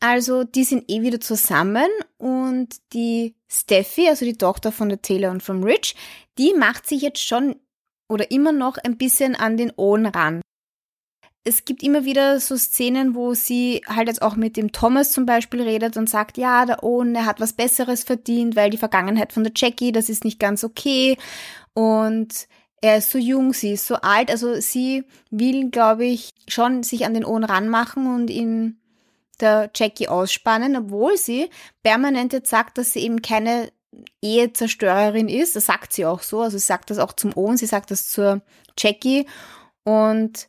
also 0.00 0.44
die 0.44 0.64
sind 0.64 0.90
eh 0.90 1.02
wieder 1.02 1.20
zusammen 1.20 1.88
und 2.16 2.76
die 2.94 3.36
Steffi, 3.48 4.08
also 4.08 4.24
die 4.24 4.38
Tochter 4.38 4.72
von 4.72 4.88
der 4.88 5.02
Taylor 5.02 5.30
und 5.30 5.42
vom 5.42 5.62
Rich, 5.62 5.94
die 6.38 6.54
macht 6.54 6.88
sich 6.88 7.02
jetzt 7.02 7.22
schon 7.22 7.56
oder 8.08 8.30
immer 8.30 8.52
noch 8.52 8.78
ein 8.78 8.96
bisschen 8.96 9.36
an 9.36 9.56
den 9.56 9.72
Owen 9.76 10.06
ran. 10.06 10.40
Es 11.44 11.64
gibt 11.64 11.82
immer 11.82 12.04
wieder 12.04 12.38
so 12.40 12.56
Szenen, 12.56 13.14
wo 13.14 13.34
sie 13.34 13.82
halt 13.86 14.08
jetzt 14.08 14.20
auch 14.20 14.36
mit 14.36 14.56
dem 14.56 14.72
Thomas 14.72 15.12
zum 15.12 15.26
Beispiel 15.26 15.62
redet 15.62 15.96
und 15.96 16.08
sagt, 16.08 16.36
ja, 16.36 16.66
der 16.66 16.82
Owen, 16.82 17.14
der 17.14 17.24
hat 17.24 17.40
was 17.40 17.54
Besseres 17.54 18.04
verdient, 18.04 18.56
weil 18.56 18.70
die 18.70 18.76
Vergangenheit 18.76 19.32
von 19.32 19.44
der 19.44 19.52
Jackie, 19.56 19.92
das 19.92 20.08
ist 20.08 20.24
nicht 20.24 20.38
ganz 20.38 20.64
okay. 20.64 21.16
Und 21.72 22.46
er 22.82 22.98
ist 22.98 23.10
so 23.10 23.18
jung, 23.18 23.52
sie 23.52 23.72
ist 23.72 23.86
so 23.86 23.96
alt. 23.96 24.30
Also 24.30 24.60
sie 24.60 25.04
will, 25.30 25.70
glaube 25.70 26.04
ich, 26.04 26.30
schon 26.48 26.82
sich 26.82 27.06
an 27.06 27.14
den 27.14 27.24
Owen 27.24 27.44
ranmachen 27.44 28.06
und 28.06 28.28
ihn 28.28 28.79
der 29.40 29.70
Jackie 29.74 30.08
ausspannen, 30.08 30.76
obwohl 30.76 31.16
sie 31.16 31.50
permanent 31.82 32.32
jetzt 32.32 32.50
sagt, 32.50 32.78
dass 32.78 32.92
sie 32.92 33.00
eben 33.00 33.22
keine 33.22 33.70
Ehezerstörerin 34.22 35.28
ist. 35.28 35.56
Das 35.56 35.66
sagt 35.66 35.92
sie 35.92 36.06
auch 36.06 36.22
so. 36.22 36.40
Also 36.40 36.58
sie 36.58 36.64
sagt 36.64 36.90
das 36.90 36.98
auch 36.98 37.12
zum 37.12 37.36
Owen, 37.36 37.56
sie 37.56 37.66
sagt 37.66 37.90
das 37.90 38.08
zur 38.08 38.42
Jackie. 38.78 39.26
Und 39.84 40.48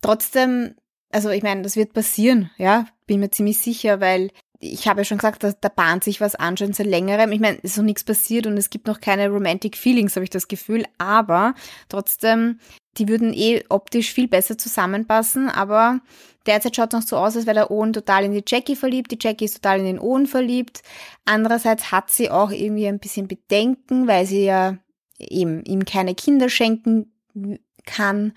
trotzdem, 0.00 0.74
also 1.10 1.30
ich 1.30 1.42
meine, 1.42 1.62
das 1.62 1.76
wird 1.76 1.92
passieren, 1.92 2.50
ja, 2.56 2.86
bin 3.06 3.20
mir 3.20 3.30
ziemlich 3.30 3.58
sicher, 3.58 4.00
weil 4.00 4.30
ich 4.60 4.88
habe 4.88 5.00
ja 5.00 5.04
schon 5.04 5.18
gesagt, 5.18 5.44
da, 5.44 5.52
da 5.52 5.68
bahnt 5.68 6.02
sich 6.02 6.20
was 6.20 6.34
an, 6.34 6.56
schon 6.56 6.72
seit 6.72 6.86
längerem. 6.86 7.30
Ich 7.32 7.40
meine, 7.40 7.58
es 7.58 7.72
ist 7.72 7.76
noch 7.76 7.84
nichts 7.84 8.04
passiert 8.04 8.46
und 8.46 8.56
es 8.56 8.70
gibt 8.70 8.86
noch 8.86 9.00
keine 9.00 9.28
Romantic 9.28 9.76
Feelings, 9.76 10.16
habe 10.16 10.24
ich 10.24 10.30
das 10.30 10.48
Gefühl. 10.48 10.84
Aber 10.98 11.54
trotzdem, 11.88 12.58
die 12.98 13.08
würden 13.08 13.32
eh 13.32 13.64
optisch 13.68 14.12
viel 14.12 14.28
besser 14.28 14.58
zusammenpassen. 14.58 15.48
Aber 15.48 16.00
derzeit 16.46 16.76
schaut 16.76 16.92
es 16.92 17.00
noch 17.00 17.06
so 17.06 17.16
aus, 17.16 17.36
als 17.36 17.46
wäre 17.46 17.54
der 17.54 17.70
Owen 17.70 17.92
total 17.92 18.24
in 18.24 18.32
die 18.32 18.44
Jackie 18.46 18.76
verliebt, 18.76 19.10
die 19.10 19.18
Jackie 19.20 19.44
ist 19.44 19.62
total 19.62 19.80
in 19.80 19.86
den 19.86 19.98
Owen 19.98 20.26
verliebt. 20.26 20.82
Andererseits 21.24 21.92
hat 21.92 22.10
sie 22.10 22.30
auch 22.30 22.50
irgendwie 22.50 22.86
ein 22.88 22.98
bisschen 22.98 23.28
Bedenken, 23.28 24.06
weil 24.06 24.26
sie 24.26 24.44
ja 24.44 24.78
eben 25.18 25.64
ihm 25.64 25.84
keine 25.84 26.14
Kinder 26.14 26.48
schenken 26.48 27.12
kann 27.86 28.32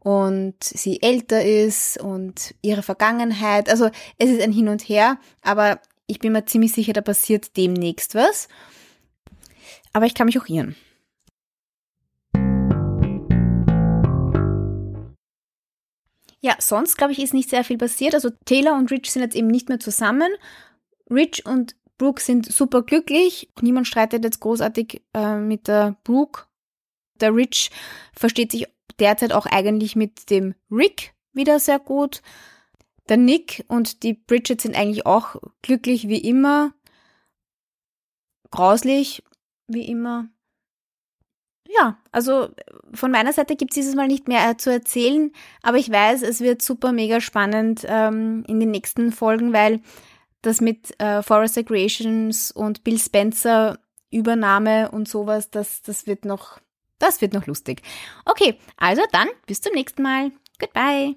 und 0.00 0.62
sie 0.62 1.02
älter 1.02 1.44
ist 1.44 2.00
und 2.00 2.54
ihre 2.62 2.82
Vergangenheit. 2.82 3.68
Also 3.68 3.90
es 4.18 4.30
ist 4.30 4.40
ein 4.40 4.52
Hin 4.52 4.68
und 4.68 4.82
Her, 4.88 5.18
aber 5.42 5.80
ich 6.06 6.20
bin 6.20 6.32
mir 6.32 6.44
ziemlich 6.44 6.72
sicher, 6.72 6.92
da 6.92 7.00
passiert 7.00 7.56
demnächst 7.56 8.14
was. 8.14 8.48
Aber 9.92 10.06
ich 10.06 10.14
kann 10.14 10.26
mich 10.26 10.38
auch 10.38 10.46
irren. 10.46 10.76
Ja, 16.46 16.54
sonst 16.60 16.96
glaube 16.96 17.12
ich, 17.12 17.18
ist 17.18 17.34
nicht 17.34 17.50
sehr 17.50 17.64
viel 17.64 17.76
passiert. 17.76 18.14
Also 18.14 18.30
Taylor 18.44 18.74
und 18.74 18.92
Rich 18.92 19.10
sind 19.10 19.22
jetzt 19.22 19.34
eben 19.34 19.48
nicht 19.48 19.68
mehr 19.68 19.80
zusammen. 19.80 20.30
Rich 21.10 21.44
und 21.44 21.74
Brooke 21.98 22.22
sind 22.22 22.46
super 22.46 22.82
glücklich. 22.82 23.50
Niemand 23.60 23.88
streitet 23.88 24.22
jetzt 24.22 24.38
großartig 24.38 25.02
äh, 25.12 25.38
mit 25.38 25.66
der 25.66 25.96
Brooke. 26.04 26.44
Der 27.20 27.34
Rich 27.34 27.72
versteht 28.12 28.52
sich 28.52 28.68
derzeit 29.00 29.32
auch 29.32 29.46
eigentlich 29.46 29.96
mit 29.96 30.30
dem 30.30 30.54
Rick 30.70 31.14
wieder 31.32 31.58
sehr 31.58 31.80
gut. 31.80 32.22
Der 33.08 33.16
Nick 33.16 33.64
und 33.66 34.04
die 34.04 34.12
Bridget 34.12 34.60
sind 34.60 34.76
eigentlich 34.76 35.04
auch 35.04 35.34
glücklich 35.62 36.06
wie 36.06 36.20
immer. 36.20 36.74
Grauslich 38.52 39.24
wie 39.66 39.88
immer. 39.88 40.28
Ja, 41.68 41.98
also 42.12 42.48
von 42.94 43.10
meiner 43.10 43.32
Seite 43.32 43.56
gibt 43.56 43.72
es 43.72 43.76
dieses 43.76 43.94
Mal 43.94 44.06
nicht 44.06 44.28
mehr 44.28 44.48
äh, 44.48 44.56
zu 44.56 44.70
erzählen, 44.70 45.32
aber 45.62 45.78
ich 45.78 45.90
weiß, 45.90 46.22
es 46.22 46.40
wird 46.40 46.62
super 46.62 46.92
mega 46.92 47.20
spannend 47.20 47.84
ähm, 47.88 48.44
in 48.46 48.60
den 48.60 48.70
nächsten 48.70 49.10
Folgen, 49.10 49.52
weil 49.52 49.80
das 50.42 50.60
mit 50.60 50.98
äh, 51.00 51.22
Forrester 51.22 51.64
Creations 51.64 52.52
und 52.52 52.84
Bill 52.84 52.98
Spencer 52.98 53.78
Übernahme 54.10 54.90
und 54.92 55.08
sowas, 55.08 55.50
das, 55.50 55.82
das 55.82 56.06
wird 56.06 56.24
noch 56.24 56.60
das 56.98 57.20
wird 57.20 57.34
noch 57.34 57.46
lustig. 57.46 57.82
Okay, 58.24 58.58
also 58.76 59.02
dann 59.12 59.28
bis 59.46 59.60
zum 59.60 59.74
nächsten 59.74 60.02
Mal. 60.02 60.32
Goodbye. 60.58 61.16